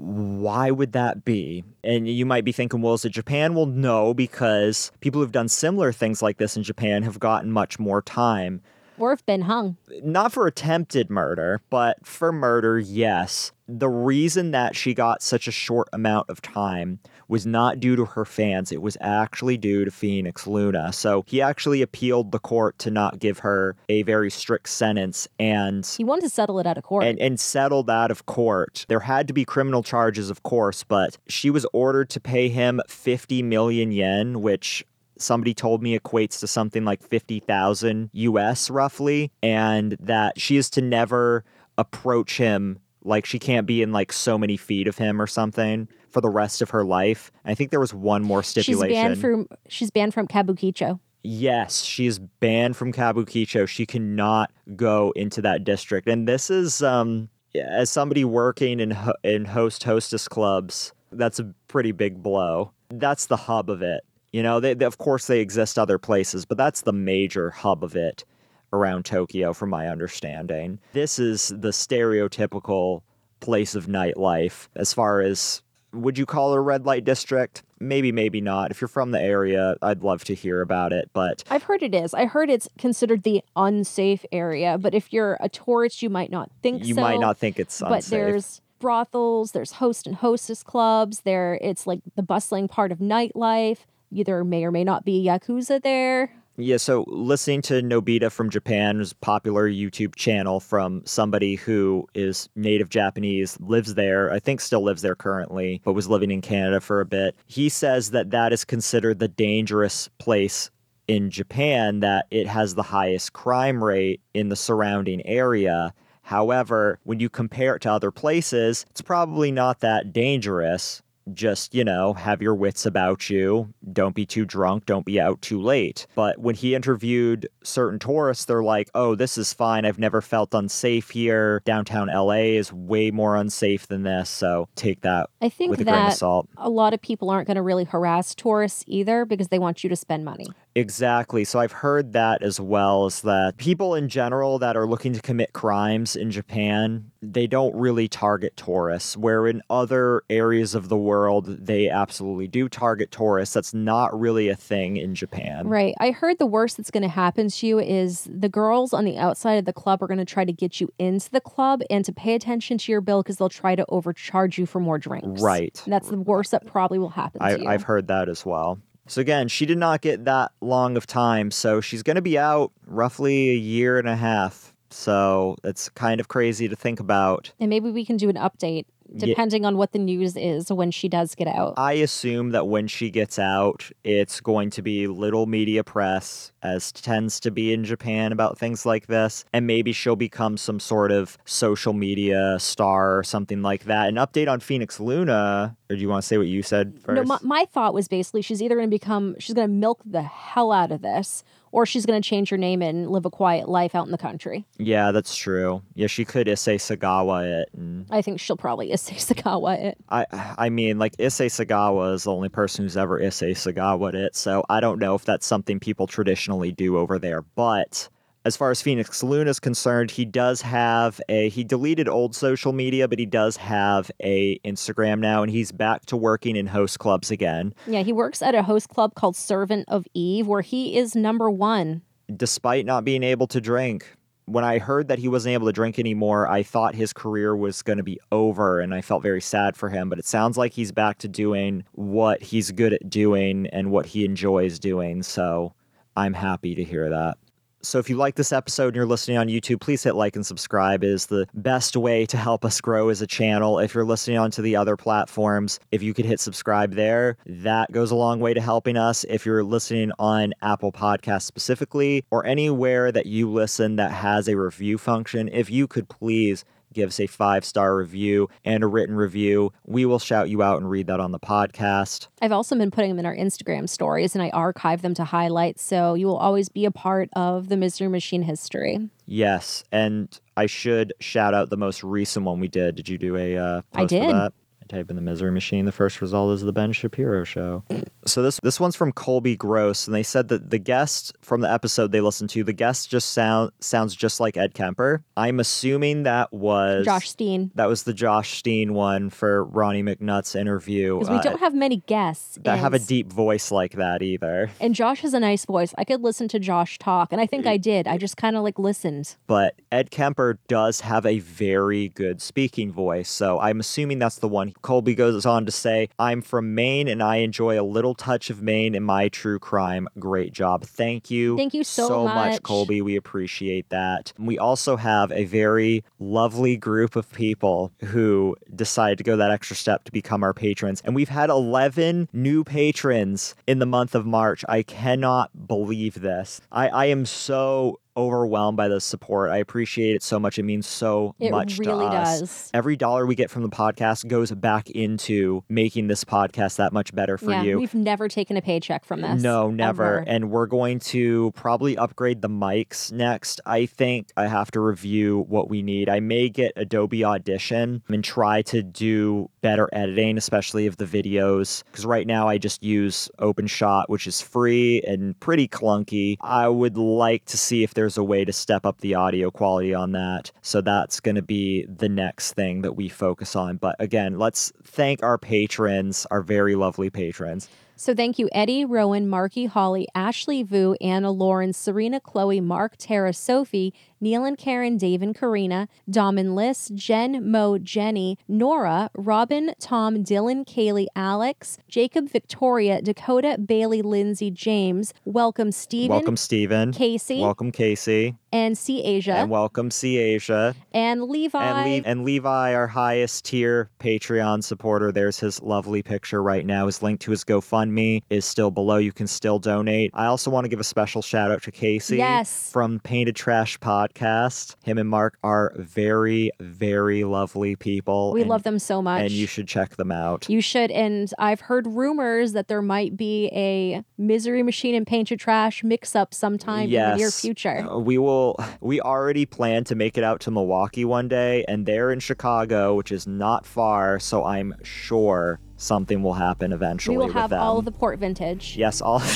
Why 0.00 0.70
would 0.70 0.92
that 0.92 1.24
be? 1.24 1.62
And 1.84 2.08
you 2.08 2.24
might 2.24 2.44
be 2.44 2.52
thinking, 2.52 2.80
well, 2.80 2.94
is 2.94 3.04
it 3.04 3.10
Japan? 3.10 3.54
Well, 3.54 3.66
no, 3.66 4.14
because 4.14 4.92
people 5.00 5.20
who've 5.20 5.30
done 5.30 5.48
similar 5.48 5.92
things 5.92 6.22
like 6.22 6.38
this 6.38 6.56
in 6.56 6.62
Japan 6.62 7.02
have 7.02 7.20
gotten 7.20 7.52
much 7.52 7.78
more 7.78 8.00
time. 8.00 8.62
Or 8.98 9.10
have 9.10 9.24
been 9.24 9.42
hung. 9.42 9.76
not 10.02 10.32
for 10.32 10.46
attempted 10.46 11.08
murder, 11.08 11.60
but 11.70 12.04
for 12.06 12.32
murder, 12.32 12.78
yes. 12.78 13.52
The 13.66 13.88
reason 13.88 14.50
that 14.50 14.76
she 14.76 14.92
got 14.92 15.22
such 15.22 15.48
a 15.48 15.52
short 15.52 15.88
amount 15.92 16.28
of 16.28 16.42
time 16.42 16.98
was 17.30 17.46
not 17.46 17.78
due 17.78 17.94
to 17.96 18.04
her 18.04 18.24
fans. 18.24 18.72
It 18.72 18.82
was 18.82 18.96
actually 19.00 19.56
due 19.56 19.84
to 19.84 19.90
Phoenix 19.90 20.46
Luna. 20.46 20.92
So 20.92 21.24
he 21.28 21.40
actually 21.40 21.80
appealed 21.80 22.32
the 22.32 22.40
court 22.40 22.78
to 22.80 22.90
not 22.90 23.20
give 23.20 23.38
her 23.38 23.76
a 23.88 24.02
very 24.02 24.30
strict 24.30 24.68
sentence 24.68 25.28
and 25.38 25.86
He 25.86 26.02
wanted 26.02 26.22
to 26.22 26.28
settle 26.28 26.58
it 26.58 26.66
out 26.66 26.76
of 26.76 26.84
court. 26.84 27.04
and, 27.04 27.18
and 27.20 27.38
settled 27.38 27.88
out 27.88 28.10
of 28.10 28.26
court. 28.26 28.84
There 28.88 29.00
had 29.00 29.28
to 29.28 29.32
be 29.32 29.44
criminal 29.44 29.84
charges, 29.84 30.28
of 30.28 30.42
course, 30.42 30.82
but 30.82 31.16
she 31.28 31.50
was 31.50 31.64
ordered 31.72 32.10
to 32.10 32.20
pay 32.20 32.48
him 32.48 32.80
50 32.88 33.42
million 33.44 33.92
yen, 33.92 34.42
which 34.42 34.84
somebody 35.16 35.54
told 35.54 35.82
me 35.82 35.96
equates 35.96 36.40
to 36.40 36.48
something 36.48 36.84
like 36.84 37.00
50,000 37.00 38.10
US 38.12 38.68
roughly, 38.70 39.30
and 39.40 39.96
that 40.00 40.40
she 40.40 40.56
is 40.56 40.68
to 40.70 40.80
never 40.80 41.44
approach 41.78 42.38
him 42.38 42.80
like 43.04 43.24
she 43.24 43.38
can't 43.38 43.66
be 43.66 43.82
in 43.82 43.92
like 43.92 44.12
so 44.12 44.36
many 44.36 44.56
feet 44.56 44.88
of 44.88 44.98
him 44.98 45.22
or 45.22 45.26
something 45.26 45.88
for 46.10 46.20
the 46.20 46.28
rest 46.28 46.62
of 46.62 46.70
her 46.70 46.84
life. 46.84 47.30
I 47.44 47.54
think 47.54 47.70
there 47.70 47.80
was 47.80 47.94
one 47.94 48.22
more 48.22 48.42
stipulation. 48.42 48.94
she's 48.94 49.02
banned 49.02 49.20
from 49.20 49.48
she's 49.68 49.90
banned 49.90 50.14
from 50.14 50.26
Kabukicho. 50.26 51.00
Yes, 51.22 51.82
she 51.82 52.06
is 52.06 52.18
banned 52.18 52.76
from 52.76 52.92
Kabukicho. 52.92 53.68
She 53.68 53.86
cannot 53.86 54.52
go 54.74 55.12
into 55.14 55.42
that 55.42 55.64
district. 55.64 56.08
And 56.08 56.26
this 56.26 56.48
is, 56.48 56.82
um, 56.82 57.28
as 57.54 57.90
somebody 57.90 58.24
working 58.24 58.80
in 58.80 58.92
ho- 58.92 59.14
in 59.22 59.44
host 59.44 59.84
hostess 59.84 60.28
clubs, 60.28 60.92
that's 61.12 61.38
a 61.38 61.52
pretty 61.68 61.92
big 61.92 62.22
blow. 62.22 62.72
That's 62.88 63.26
the 63.26 63.36
hub 63.36 63.68
of 63.70 63.82
it. 63.82 64.02
You 64.32 64.42
know, 64.42 64.60
they, 64.60 64.74
they, 64.74 64.84
of 64.84 64.98
course 64.98 65.26
they 65.26 65.40
exist 65.40 65.78
other 65.78 65.98
places, 65.98 66.44
but 66.44 66.56
that's 66.56 66.82
the 66.82 66.92
major 66.92 67.50
hub 67.50 67.84
of 67.84 67.96
it 67.96 68.24
around 68.72 69.04
Tokyo, 69.04 69.52
from 69.52 69.70
my 69.70 69.88
understanding. 69.88 70.78
This 70.92 71.18
is 71.18 71.48
the 71.48 71.70
stereotypical 71.70 73.02
place 73.40 73.74
of 73.74 73.86
nightlife 73.86 74.68
as 74.76 74.94
far 74.94 75.20
as 75.20 75.62
would 75.92 76.18
you 76.18 76.26
call 76.26 76.52
it 76.52 76.56
a 76.56 76.60
red 76.60 76.86
light 76.86 77.04
district? 77.04 77.62
Maybe, 77.78 78.12
maybe 78.12 78.40
not. 78.40 78.70
If 78.70 78.80
you're 78.80 78.88
from 78.88 79.10
the 79.10 79.20
area, 79.20 79.76
I'd 79.80 80.02
love 80.02 80.24
to 80.24 80.34
hear 80.34 80.60
about 80.60 80.92
it. 80.92 81.10
But 81.12 81.44
I've 81.50 81.62
heard 81.62 81.82
it 81.82 81.94
is. 81.94 82.12
I 82.14 82.26
heard 82.26 82.50
it's 82.50 82.68
considered 82.78 83.22
the 83.22 83.42
unsafe 83.56 84.24
area, 84.32 84.78
but 84.78 84.94
if 84.94 85.12
you're 85.12 85.36
a 85.40 85.48
tourist, 85.48 86.02
you 86.02 86.10
might 86.10 86.30
not 86.30 86.50
think 86.62 86.84
you 86.84 86.94
so. 86.94 87.00
might 87.00 87.20
not 87.20 87.38
think 87.38 87.58
it's 87.58 87.80
unsafe. 87.80 87.88
but 87.88 87.96
unsafe. 87.96 88.10
there's 88.10 88.60
brothels, 88.80 89.52
there's 89.52 89.72
host 89.72 90.06
and 90.06 90.16
hostess 90.16 90.62
clubs. 90.62 91.20
There, 91.20 91.58
it's 91.60 91.86
like 91.86 92.00
the 92.16 92.22
bustling 92.22 92.68
part 92.68 92.92
of 92.92 92.98
nightlife. 92.98 93.78
There 94.12 94.42
may 94.42 94.64
or 94.64 94.72
may 94.72 94.84
not 94.84 95.04
be 95.04 95.24
yakuza 95.24 95.80
there. 95.82 96.32
Yeah, 96.62 96.76
so 96.76 97.04
listening 97.06 97.62
to 97.62 97.80
Nobita 97.80 98.30
from 98.30 98.50
Japan's 98.50 99.14
popular 99.14 99.66
YouTube 99.66 100.14
channel 100.14 100.60
from 100.60 101.00
somebody 101.06 101.54
who 101.54 102.06
is 102.14 102.50
native 102.54 102.90
Japanese, 102.90 103.58
lives 103.60 103.94
there, 103.94 104.30
I 104.30 104.40
think 104.40 104.60
still 104.60 104.82
lives 104.82 105.00
there 105.00 105.14
currently, 105.14 105.80
but 105.84 105.94
was 105.94 106.08
living 106.08 106.30
in 106.30 106.42
Canada 106.42 106.82
for 106.82 107.00
a 107.00 107.06
bit. 107.06 107.34
He 107.46 107.70
says 107.70 108.10
that 108.10 108.30
that 108.32 108.52
is 108.52 108.66
considered 108.66 109.20
the 109.20 109.28
dangerous 109.28 110.10
place 110.18 110.70
in 111.08 111.30
Japan, 111.30 112.00
that 112.00 112.26
it 112.30 112.46
has 112.46 112.74
the 112.74 112.82
highest 112.82 113.32
crime 113.32 113.82
rate 113.82 114.20
in 114.34 114.50
the 114.50 114.56
surrounding 114.56 115.24
area. 115.26 115.94
However, 116.22 117.00
when 117.04 117.20
you 117.20 117.30
compare 117.30 117.76
it 117.76 117.80
to 117.82 117.92
other 117.92 118.10
places, 118.10 118.84
it's 118.90 119.00
probably 119.00 119.50
not 119.50 119.80
that 119.80 120.12
dangerous 120.12 121.00
just, 121.34 121.74
you 121.74 121.84
know, 121.84 122.12
have 122.14 122.42
your 122.42 122.54
wits 122.54 122.86
about 122.86 123.30
you. 123.30 123.72
Don't 123.92 124.14
be 124.14 124.26
too 124.26 124.44
drunk. 124.44 124.86
Don't 124.86 125.04
be 125.04 125.20
out 125.20 125.40
too 125.42 125.60
late. 125.60 126.06
But 126.14 126.38
when 126.38 126.54
he 126.54 126.74
interviewed 126.74 127.48
certain 127.62 127.98
tourists, 127.98 128.44
they're 128.44 128.62
like, 128.62 128.90
oh, 128.94 129.14
this 129.14 129.38
is 129.38 129.52
fine. 129.52 129.84
I've 129.84 129.98
never 129.98 130.20
felt 130.20 130.54
unsafe 130.54 131.10
here. 131.10 131.62
Downtown 131.64 132.08
LA 132.08 132.56
is 132.56 132.72
way 132.72 133.10
more 133.10 133.36
unsafe 133.36 133.86
than 133.86 134.02
this. 134.02 134.30
So 134.30 134.68
take 134.74 135.02
that 135.02 135.30
I 135.40 135.48
think 135.48 135.70
with 135.70 135.80
a 135.80 135.84
grain 135.84 136.06
of 136.06 136.14
salt. 136.14 136.48
a 136.56 136.70
lot 136.70 136.94
of 136.94 137.00
people 137.00 137.30
aren't 137.30 137.46
going 137.46 137.56
to 137.56 137.62
really 137.62 137.84
harass 137.84 138.34
tourists 138.34 138.84
either 138.86 139.24
because 139.24 139.48
they 139.48 139.58
want 139.58 139.82
you 139.82 139.90
to 139.90 139.96
spend 139.96 140.24
money. 140.24 140.46
Exactly. 140.74 141.44
So 141.44 141.58
I've 141.58 141.72
heard 141.72 142.12
that 142.12 142.42
as 142.42 142.60
well 142.60 143.06
is 143.06 143.22
that 143.22 143.56
people 143.56 143.94
in 143.94 144.08
general 144.08 144.58
that 144.60 144.76
are 144.76 144.86
looking 144.86 145.12
to 145.14 145.20
commit 145.20 145.52
crimes 145.52 146.14
in 146.14 146.30
Japan, 146.30 147.10
they 147.20 147.46
don't 147.46 147.74
really 147.74 148.06
target 148.06 148.56
tourists, 148.56 149.16
where 149.16 149.46
in 149.46 149.62
other 149.68 150.22
areas 150.30 150.74
of 150.74 150.88
the 150.88 150.96
world, 150.96 151.46
they 151.46 151.88
absolutely 151.88 152.46
do 152.46 152.68
target 152.68 153.10
tourists. 153.10 153.52
That's 153.52 153.74
not 153.74 154.18
really 154.18 154.48
a 154.48 154.54
thing 154.54 154.96
in 154.96 155.14
Japan. 155.14 155.66
Right. 155.66 155.94
I 155.98 156.12
heard 156.12 156.38
the 156.38 156.46
worst 156.46 156.76
that's 156.76 156.90
going 156.90 157.02
to 157.02 157.08
happen 157.08 157.48
to 157.48 157.66
you 157.66 157.80
is 157.80 158.28
the 158.30 158.48
girls 158.48 158.92
on 158.92 159.04
the 159.04 159.18
outside 159.18 159.54
of 159.54 159.64
the 159.64 159.72
club 159.72 160.02
are 160.02 160.06
going 160.06 160.18
to 160.18 160.24
try 160.24 160.44
to 160.44 160.52
get 160.52 160.80
you 160.80 160.88
into 160.98 161.30
the 161.30 161.40
club 161.40 161.82
and 161.90 162.04
to 162.04 162.12
pay 162.12 162.34
attention 162.34 162.78
to 162.78 162.92
your 162.92 163.00
bill 163.00 163.22
because 163.22 163.38
they'll 163.38 163.48
try 163.48 163.74
to 163.74 163.84
overcharge 163.88 164.56
you 164.56 164.66
for 164.66 164.78
more 164.78 164.98
drinks. 164.98 165.42
Right. 165.42 165.80
And 165.84 165.92
that's 165.92 166.08
the 166.08 166.20
worst 166.20 166.52
that 166.52 166.64
probably 166.66 166.98
will 166.98 167.10
happen 167.10 167.42
I, 167.42 167.56
you. 167.56 167.66
I've 167.66 167.82
heard 167.82 168.06
that 168.06 168.28
as 168.28 168.46
well. 168.46 168.80
So 169.10 169.20
again, 169.20 169.48
she 169.48 169.66
did 169.66 169.76
not 169.76 170.02
get 170.02 170.24
that 170.26 170.52
long 170.60 170.96
of 170.96 171.04
time, 171.04 171.50
so 171.50 171.80
she's 171.80 172.04
going 172.04 172.14
to 172.14 172.22
be 172.22 172.38
out 172.38 172.70
roughly 172.86 173.50
a 173.50 173.56
year 173.56 173.98
and 173.98 174.08
a 174.08 174.14
half. 174.14 174.72
So 174.90 175.56
it's 175.64 175.88
kind 175.88 176.20
of 176.20 176.28
crazy 176.28 176.68
to 176.68 176.76
think 176.76 177.00
about. 177.00 177.52
and 177.58 177.70
maybe 177.70 177.90
we 177.90 178.04
can 178.04 178.16
do 178.16 178.28
an 178.28 178.36
update 178.36 178.86
depending 179.16 179.64
on 179.64 179.76
what 179.76 179.90
the 179.90 179.98
news 179.98 180.36
is 180.36 180.70
when 180.70 180.92
she 180.92 181.08
does 181.08 181.34
get 181.34 181.48
out. 181.48 181.74
I 181.76 181.94
assume 181.94 182.50
that 182.50 182.68
when 182.68 182.86
she 182.86 183.10
gets 183.10 183.38
out, 183.38 183.90
it's 184.04 184.40
going 184.40 184.70
to 184.70 184.82
be 184.82 185.08
little 185.08 185.46
media 185.46 185.82
press, 185.82 186.52
as 186.62 186.92
tends 186.92 187.40
to 187.40 187.50
be 187.50 187.72
in 187.72 187.82
Japan 187.84 188.30
about 188.30 188.58
things 188.58 188.86
like 188.86 189.08
this, 189.08 189.44
and 189.52 189.66
maybe 189.66 189.92
she'll 189.92 190.14
become 190.14 190.56
some 190.56 190.78
sort 190.78 191.10
of 191.10 191.36
social 191.44 191.92
media 191.92 192.56
star 192.60 193.18
or 193.18 193.24
something 193.24 193.62
like 193.62 193.84
that. 193.84 194.08
An 194.08 194.14
update 194.14 194.48
on 194.48 194.60
Phoenix 194.60 195.00
Luna, 195.00 195.76
or 195.90 195.96
do 195.96 196.00
you 196.00 196.08
want 196.08 196.22
to 196.22 196.26
say 196.26 196.38
what 196.38 196.46
you 196.46 196.62
said 196.62 196.98
first? 197.02 197.16
No, 197.16 197.24
my, 197.24 197.38
my 197.42 197.64
thought 197.66 197.92
was 197.92 198.06
basically 198.08 198.42
she's 198.42 198.62
either 198.62 198.76
going 198.76 198.88
to 198.88 198.90
become, 198.90 199.34
she's 199.38 199.54
going 199.54 199.68
to 199.68 199.74
milk 199.74 200.00
the 200.04 200.22
hell 200.22 200.70
out 200.70 200.92
of 200.92 201.02
this, 201.02 201.42
or 201.72 201.84
she's 201.84 202.06
going 202.06 202.20
to 202.20 202.26
change 202.28 202.48
her 202.50 202.56
name 202.56 202.80
and 202.80 203.10
live 203.10 203.26
a 203.26 203.30
quiet 203.30 203.68
life 203.68 203.94
out 203.94 204.06
in 204.06 204.12
the 204.12 204.18
country. 204.18 204.64
yeah, 204.78 205.10
that's 205.12 205.36
true. 205.36 205.82
Yeah, 205.94 206.06
she 206.06 206.24
could 206.24 206.46
Issei 206.46 206.76
Sagawa 206.76 207.62
it, 207.62 207.70
and 207.76 208.06
I 208.10 208.22
think 208.22 208.40
she'll 208.40 208.56
probably 208.56 208.90
Issei 208.92 209.16
Sagawa 209.16 209.78
it. 209.78 209.98
I 210.08 210.26
I 210.58 210.68
mean, 210.70 210.98
like 210.98 211.16
Issei 211.16 211.46
Sagawa 211.46 212.14
is 212.14 212.24
the 212.24 212.32
only 212.32 212.48
person 212.48 212.84
who's 212.84 212.96
ever 212.96 213.20
Issei 213.20 213.52
Sagawa 213.52 214.14
it, 214.14 214.36
so 214.36 214.64
I 214.70 214.80
don't 214.80 214.98
know 214.98 215.14
if 215.14 215.24
that's 215.24 215.46
something 215.46 215.80
people 215.80 216.06
traditionally 216.06 216.72
do 216.72 216.96
over 216.96 217.18
there. 217.18 217.42
But 217.42 218.08
as 218.44 218.56
far 218.56 218.70
as 218.70 218.80
Phoenix 218.80 219.22
Luna 219.22 219.50
is 219.50 219.60
concerned, 219.60 220.10
he 220.10 220.24
does 220.24 220.62
have 220.62 221.20
a 221.28 221.48
he 221.50 221.62
deleted 221.64 222.08
old 222.08 222.34
social 222.34 222.72
media, 222.72 223.06
but 223.06 223.18
he 223.18 223.26
does 223.26 223.56
have 223.58 224.10
a 224.22 224.58
Instagram 224.60 225.18
now, 225.18 225.42
and 225.42 225.50
he's 225.52 225.72
back 225.72 226.06
to 226.06 226.16
working 226.16 226.56
in 226.56 226.66
host 226.66 226.98
clubs 226.98 227.30
again, 227.30 227.74
Yeah, 227.86 228.02
he 228.02 228.12
works 228.12 228.40
at 228.42 228.54
a 228.54 228.62
host 228.62 228.88
club 228.88 229.14
called 229.14 229.36
Servant 229.36 229.84
of 229.88 230.06
Eve, 230.14 230.46
where 230.46 230.62
he 230.62 230.96
is 230.96 231.14
number 231.14 231.50
one. 231.50 232.02
despite 232.36 232.86
not 232.86 233.04
being 233.04 233.22
able 233.24 233.46
to 233.48 233.60
drink. 233.60 234.16
When 234.46 234.64
I 234.64 234.78
heard 234.78 235.08
that 235.08 235.18
he 235.18 235.28
wasn't 235.28 235.52
able 235.54 235.66
to 235.66 235.72
drink 235.72 235.98
anymore, 235.98 236.48
I 236.48 236.62
thought 236.62 236.94
his 236.94 237.12
career 237.12 237.54
was 237.54 237.82
going 237.82 237.98
to 237.98 238.04
be 238.04 238.18
over 238.32 238.80
and 238.80 238.92
I 238.94 239.00
felt 239.00 239.22
very 239.22 239.40
sad 239.40 239.76
for 239.76 239.88
him. 239.90 240.08
But 240.08 240.18
it 240.18 240.24
sounds 240.26 240.56
like 240.56 240.72
he's 240.72 240.90
back 240.92 241.18
to 241.18 241.28
doing 241.28 241.84
what 241.92 242.40
he's 242.42 242.72
good 242.72 242.92
at 242.92 243.08
doing 243.10 243.66
and 243.72 243.90
what 243.92 244.06
he 244.06 244.24
enjoys 244.24 244.78
doing. 244.80 245.22
So 245.22 245.72
I'm 246.16 246.34
happy 246.34 246.74
to 246.74 246.82
hear 246.82 247.08
that. 247.10 247.36
So 247.82 247.98
if 247.98 248.10
you 248.10 248.16
like 248.16 248.34
this 248.34 248.52
episode 248.52 248.88
and 248.88 248.96
you're 248.96 249.06
listening 249.06 249.38
on 249.38 249.48
YouTube, 249.48 249.80
please 249.80 250.02
hit 250.02 250.14
like 250.14 250.36
and 250.36 250.44
subscribe. 250.44 251.02
It 251.02 251.08
is 251.08 251.26
the 251.26 251.48
best 251.54 251.96
way 251.96 252.26
to 252.26 252.36
help 252.36 252.62
us 252.62 252.78
grow 252.78 253.08
as 253.08 253.22
a 253.22 253.26
channel. 253.26 253.78
If 253.78 253.94
you're 253.94 254.04
listening 254.04 254.36
onto 254.36 254.60
the 254.60 254.76
other 254.76 254.98
platforms, 254.98 255.80
if 255.90 256.02
you 256.02 256.12
could 256.12 256.26
hit 256.26 256.40
subscribe 256.40 256.94
there, 256.94 257.38
that 257.46 257.90
goes 257.90 258.10
a 258.10 258.16
long 258.16 258.38
way 258.38 258.52
to 258.52 258.60
helping 258.60 258.98
us. 258.98 259.24
If 259.30 259.46
you're 259.46 259.64
listening 259.64 260.12
on 260.18 260.52
Apple 260.60 260.92
Podcasts 260.92 261.42
specifically 261.42 262.22
or 262.30 262.44
anywhere 262.44 263.10
that 263.12 263.24
you 263.24 263.50
listen 263.50 263.96
that 263.96 264.12
has 264.12 264.46
a 264.46 264.58
review 264.58 264.98
function, 264.98 265.48
if 265.48 265.70
you 265.70 265.86
could 265.86 266.10
please 266.10 266.66
give 266.92 267.08
us 267.08 267.20
a 267.20 267.26
five 267.26 267.64
star 267.64 267.96
review 267.96 268.48
and 268.64 268.82
a 268.82 268.86
written 268.86 269.16
review. 269.16 269.72
We 269.84 270.04
will 270.04 270.18
shout 270.18 270.48
you 270.48 270.62
out 270.62 270.78
and 270.78 270.88
read 270.88 271.06
that 271.08 271.20
on 271.20 271.32
the 271.32 271.38
podcast. 271.38 272.28
I've 272.42 272.52
also 272.52 272.76
been 272.76 272.90
putting 272.90 273.10
them 273.10 273.18
in 273.18 273.26
our 273.26 273.36
Instagram 273.36 273.88
stories 273.88 274.34
and 274.34 274.42
I 274.42 274.50
archive 274.50 275.02
them 275.02 275.14
to 275.14 275.24
highlight, 275.24 275.78
so 275.78 276.14
you 276.14 276.26
will 276.26 276.36
always 276.36 276.68
be 276.68 276.84
a 276.84 276.90
part 276.90 277.28
of 277.34 277.68
the 277.68 277.76
Misery 277.76 278.08
Machine 278.08 278.42
history. 278.42 279.08
Yes, 279.26 279.84
and 279.92 280.38
I 280.56 280.66
should 280.66 281.12
shout 281.20 281.54
out 281.54 281.70
the 281.70 281.76
most 281.76 282.02
recent 282.02 282.44
one 282.44 282.60
we 282.60 282.68
did. 282.68 282.96
Did 282.96 283.08
you 283.08 283.18
do 283.18 283.36
a 283.36 283.56
uh, 283.56 283.82
I 283.94 284.04
did. 284.04 284.52
Type 284.90 285.08
in 285.08 285.16
the 285.16 285.22
misery 285.22 285.50
machine. 285.50 285.86
The 285.86 285.92
first 285.92 286.20
result 286.20 286.52
is 286.54 286.62
the 286.62 286.72
Ben 286.72 286.92
Shapiro 286.92 287.44
show. 287.44 287.84
So 288.26 288.42
this 288.42 288.60
this 288.62 288.78
one's 288.78 288.96
from 288.96 289.12
Colby 289.12 289.56
Gross, 289.56 290.06
and 290.06 290.14
they 290.14 290.22
said 290.22 290.48
that 290.48 290.70
the 290.70 290.78
guest 290.78 291.32
from 291.40 291.62
the 291.62 291.72
episode 291.72 292.12
they 292.12 292.20
listened 292.20 292.50
to, 292.50 292.64
the 292.64 292.72
guest 292.72 293.08
just 293.08 293.30
sound 293.32 293.70
sounds 293.80 294.14
just 294.14 294.40
like 294.40 294.56
Ed 294.56 294.74
Kemper. 294.74 295.24
I'm 295.36 295.60
assuming 295.60 296.24
that 296.24 296.52
was 296.52 297.04
Josh 297.04 297.30
Steen. 297.30 297.70
That 297.74 297.88
was 297.88 298.02
the 298.02 298.12
Josh 298.12 298.58
Steen 298.58 298.92
one 298.92 299.30
for 299.30 299.64
Ronnie 299.64 300.02
McNutt's 300.02 300.54
interview. 300.54 301.18
Because 301.18 301.30
we 301.30 301.36
uh, 301.36 301.42
don't 301.42 301.60
have 301.60 301.74
many 301.74 301.98
guests 302.06 302.58
that 302.62 302.78
have 302.78 302.94
a 302.94 302.98
deep 302.98 303.32
voice 303.32 303.70
like 303.70 303.92
that 303.92 304.22
either. 304.22 304.70
And 304.80 304.94
Josh 304.94 305.20
has 305.20 305.34
a 305.34 305.40
nice 305.40 305.64
voice. 305.64 305.94
I 305.96 306.04
could 306.04 306.22
listen 306.22 306.48
to 306.48 306.58
Josh 306.58 306.98
talk, 306.98 307.32
and 307.32 307.40
I 307.40 307.46
think 307.46 307.66
I 307.66 307.76
did. 307.76 308.06
I 308.06 308.18
just 308.18 308.36
kind 308.36 308.56
of 308.56 308.62
like 308.62 308.78
listened. 308.78 309.36
But 309.46 309.80
Ed 309.92 310.10
Kemper 310.10 310.58
does 310.68 311.00
have 311.00 311.24
a 311.24 311.38
very 311.38 312.08
good 312.08 312.42
speaking 312.42 312.92
voice, 312.92 313.28
so 313.28 313.58
I'm 313.60 313.80
assuming 313.80 314.18
that's 314.18 314.38
the 314.38 314.48
one. 314.48 314.72
Colby 314.82 315.14
goes 315.14 315.46
on 315.46 315.66
to 315.66 315.72
say, 315.72 316.08
I'm 316.18 316.42
from 316.42 316.74
Maine 316.74 317.08
and 317.08 317.22
I 317.22 317.36
enjoy 317.36 317.80
a 317.80 317.82
little 317.82 318.14
touch 318.14 318.50
of 318.50 318.62
Maine 318.62 318.94
in 318.94 319.02
my 319.02 319.28
true 319.28 319.58
crime. 319.58 320.08
Great 320.18 320.52
job. 320.52 320.84
Thank 320.84 321.30
you. 321.30 321.56
Thank 321.56 321.74
you 321.74 321.84
so 321.84 322.24
much. 322.24 322.62
Colby. 322.62 323.02
We 323.02 323.16
appreciate 323.16 323.88
that. 323.90 324.32
We 324.38 324.58
also 324.58 324.96
have 324.96 325.32
a 325.32 325.44
very 325.44 326.04
lovely 326.18 326.76
group 326.76 327.16
of 327.16 327.30
people 327.32 327.92
who 328.06 328.56
decided 328.74 329.18
to 329.18 329.24
go 329.24 329.36
that 329.36 329.50
extra 329.50 329.76
step 329.76 330.04
to 330.04 330.12
become 330.12 330.42
our 330.42 330.54
patrons. 330.54 331.02
And 331.04 331.14
we've 331.14 331.28
had 331.28 331.50
11 331.50 332.28
new 332.32 332.64
patrons 332.64 333.54
in 333.66 333.78
the 333.78 333.86
month 333.86 334.14
of 334.14 334.26
March. 334.26 334.64
I 334.68 334.82
cannot 334.82 335.68
believe 335.68 336.20
this. 336.20 336.60
I, 336.70 336.88
I 336.88 337.04
am 337.06 337.26
so 337.26 338.00
overwhelmed 338.16 338.76
by 338.76 338.88
the 338.88 339.00
support. 339.00 339.50
I 339.50 339.58
appreciate 339.58 340.14
it 340.16 340.22
so 340.22 340.38
much. 340.38 340.58
It 340.58 340.64
means 340.64 340.86
so 340.86 341.34
It 341.38 341.50
much 341.50 341.78
really 341.78 342.04
to 342.06 342.12
us. 342.14 342.40
does. 342.40 342.70
Every 342.74 342.96
dollar 342.96 343.26
we 343.26 343.34
get 343.34 343.50
from 343.50 343.62
the 343.62 343.68
podcast 343.68 344.28
goes 344.28 344.50
back 344.52 344.90
into 344.90 345.62
making 345.68 346.08
this 346.08 346.24
podcast 346.24 346.76
that 346.76 346.92
much 346.92 347.14
better 347.14 347.38
for 347.38 347.50
yeah, 347.50 347.62
you. 347.62 347.78
we've 347.78 347.94
never 347.94 348.28
taken 348.28 348.56
a 348.56 348.62
paycheck 348.62 349.04
from 349.04 349.20
this. 349.20 349.42
No, 349.42 349.70
never. 349.70 350.18
ever. 350.20 350.24
And 350.26 350.50
we're 350.50 350.66
going 350.66 350.98
to 351.00 351.52
probably 351.52 351.96
upgrade 351.96 352.42
the 352.42 352.48
mics 352.48 353.12
next. 353.12 353.60
I 353.66 353.86
think 353.86 354.30
I 354.36 354.46
have 354.46 354.70
to 354.72 354.80
review 354.80 355.44
what 355.48 355.68
we 355.70 355.82
need. 355.82 356.08
I 356.08 356.20
may 356.20 356.48
get 356.48 356.72
Adobe 356.76 357.24
Audition 357.24 358.02
and 358.08 358.22
try 358.24 358.62
to 358.62 358.82
do 358.82 359.48
better 359.60 359.88
editing, 359.92 360.36
especially 360.38 360.86
of 360.86 360.96
the 360.96 361.04
videos. 361.04 361.84
Because 361.84 362.06
right 362.06 362.26
now 362.26 362.48
I 362.48 362.58
just 362.58 362.82
use 362.82 363.28
OpenShot, 363.38 364.04
which 364.08 364.26
is 364.26 364.40
free 364.40 365.02
and 365.06 365.38
pretty 365.40 365.68
clunky. 365.68 366.36
I 366.40 366.68
would 366.68 366.96
like 366.96 367.44
to 367.46 367.56
see 367.58 367.82
if 367.82 367.94
there's 368.00 368.16
a 368.16 368.24
way 368.24 368.46
to 368.46 368.52
step 368.52 368.86
up 368.86 368.98
the 369.02 369.14
audio 369.14 369.50
quality 369.50 369.92
on 369.92 370.12
that. 370.12 370.50
So 370.62 370.80
that's 370.80 371.20
going 371.20 371.34
to 371.34 371.42
be 371.42 371.84
the 371.84 372.08
next 372.08 372.54
thing 372.54 372.80
that 372.80 372.96
we 372.96 373.10
focus 373.10 373.54
on. 373.54 373.76
But 373.76 373.94
again, 373.98 374.38
let's 374.38 374.72
thank 374.82 375.22
our 375.22 375.36
patrons, 375.36 376.26
our 376.30 376.40
very 376.40 376.76
lovely 376.76 377.10
patrons. 377.10 377.68
So 377.96 378.14
thank 378.14 378.38
you, 378.38 378.48
Eddie, 378.52 378.86
Rowan, 378.86 379.28
Marky, 379.28 379.66
Holly, 379.66 380.08
Ashley, 380.14 380.62
Vu, 380.62 380.96
Anna, 381.02 381.30
Lauren, 381.30 381.74
Serena, 381.74 382.20
Chloe, 382.20 382.58
Mark, 382.58 382.94
Tara, 382.96 383.34
Sophie, 383.34 383.92
Neil 384.22 384.44
and 384.44 384.58
Karen, 384.58 384.98
Dave 384.98 385.22
and 385.22 385.34
Karina, 385.34 385.88
Dom 386.08 386.36
and 386.36 386.54
Liz, 386.54 386.90
Jen, 386.94 387.50
Mo, 387.50 387.78
Jenny, 387.78 388.36
Nora, 388.46 389.10
Robin, 389.16 389.72
Tom, 389.80 390.16
Dylan, 390.22 390.66
Kaylee, 390.66 391.06
Alex, 391.16 391.78
Jacob, 391.88 392.28
Victoria, 392.30 393.00
Dakota, 393.00 393.56
Bailey, 393.58 394.02
Lindsay, 394.02 394.50
James. 394.50 395.14
Welcome, 395.24 395.72
Stephen, 395.72 396.10
Welcome, 396.16 396.36
Stephen. 396.36 396.92
Casey, 396.92 397.40
Welcome, 397.40 397.72
Casey. 397.72 398.36
and 398.52 398.76
C 398.76 399.02
Asia, 399.02 399.32
And 399.36 399.48
welcome, 399.50 399.90
C 399.90 400.18
Asia. 400.18 400.74
and 400.92 401.22
Levi. 401.22 401.58
And, 401.64 402.04
Le- 402.04 402.10
and 402.10 402.24
Levi, 402.24 402.74
our 402.74 402.88
highest 402.88 403.46
tier 403.46 403.88
Patreon 404.00 404.62
supporter. 404.62 405.12
There's 405.12 405.38
his 405.40 405.62
lovely 405.62 406.02
picture 406.02 406.42
right 406.42 406.66
now. 406.66 406.84
His 406.86 407.02
link 407.02 407.20
to 407.20 407.30
his 407.30 407.42
GoFundMe 407.44 408.22
is 408.28 408.44
still 408.44 408.70
below. 408.70 408.98
You 408.98 409.12
can 409.12 409.26
still 409.26 409.58
donate. 409.58 410.10
I 410.12 410.26
also 410.26 410.50
want 410.50 410.64
to 410.66 410.68
give 410.68 410.80
a 410.80 410.84
special 410.84 411.22
shout 411.22 411.50
out 411.50 411.62
to 411.62 411.70
Casey 411.70 412.18
Yes. 412.18 412.70
from 412.70 413.00
Painted 413.00 413.34
Trash 413.36 413.78
Podcast. 414.14 414.76
Him 414.84 414.98
and 414.98 415.08
Mark 415.08 415.38
are 415.42 415.72
very, 415.76 416.50
very 416.60 417.24
lovely 417.24 417.76
people. 417.76 418.32
we 418.32 418.42
and, 418.42 418.50
love 418.50 418.62
them 418.62 418.78
so 418.78 419.02
much. 419.02 419.22
And 419.22 419.30
you 419.30 419.46
should 419.46 419.68
check 419.68 419.96
them 419.96 420.12
out. 420.12 420.48
You 420.48 420.60
should. 420.60 420.90
And 420.90 421.32
I've 421.38 421.60
heard 421.60 421.86
rumors 421.86 422.52
that 422.52 422.68
there 422.68 422.82
might 422.82 423.16
be 423.16 423.50
a 423.52 424.04
Misery 424.18 424.62
Machine 424.62 424.94
and 424.94 425.06
Painted 425.06 425.40
Trash 425.40 425.82
mix 425.84 426.14
up 426.14 426.34
sometime 426.34 426.84
in 426.84 426.92
the 426.92 427.16
near 427.16 427.30
future. 427.30 427.86
Uh, 427.88 427.98
We 427.98 428.18
will. 428.18 428.56
We 428.80 429.00
already 429.00 429.46
plan 429.46 429.84
to 429.84 429.94
make 429.94 430.18
it 430.18 430.24
out 430.24 430.40
to 430.40 430.50
Milwaukee 430.50 431.04
one 431.04 431.28
day, 431.28 431.64
and 431.68 431.86
they're 431.86 432.10
in 432.10 432.20
Chicago, 432.20 432.94
which 432.94 433.12
is 433.12 433.26
not 433.26 433.66
far. 433.66 434.18
So 434.18 434.44
I'm 434.44 434.74
sure 434.82 435.60
something 435.76 436.22
will 436.22 436.34
happen 436.34 436.72
eventually. 436.72 437.16
we 437.16 437.24
will 437.24 437.32
have 437.32 437.52
all 437.52 437.78
of 437.78 437.84
the 437.84 437.92
port 437.92 438.18
vintage. 438.18 438.76
Yes, 438.76 439.00
all. 439.00 439.22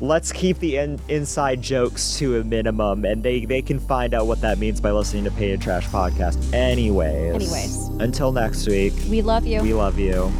Let's 0.00 0.30
keep 0.30 0.58
the 0.60 0.76
in- 0.76 1.00
inside 1.08 1.60
jokes 1.60 2.16
to 2.18 2.38
a 2.40 2.44
minimum, 2.44 3.04
and 3.04 3.22
they 3.22 3.44
they 3.44 3.62
can 3.62 3.80
find 3.80 4.14
out 4.14 4.26
what 4.26 4.40
that 4.42 4.58
means 4.58 4.80
by 4.80 4.92
listening 4.92 5.24
to 5.24 5.30
Painted 5.32 5.60
Trash 5.60 5.86
podcast. 5.88 6.52
Anyways. 6.54 7.34
Anyways. 7.34 7.88
Until 8.00 8.30
next 8.30 8.66
week. 8.68 8.92
We 9.10 9.22
love 9.22 9.44
you. 9.44 9.60
We 9.60 9.74
love 9.74 9.98
you. 9.98 10.32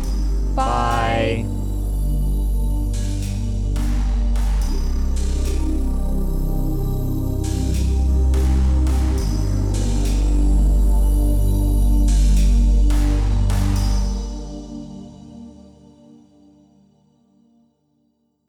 Bye. 0.55 1.45
Bye. 1.45 1.68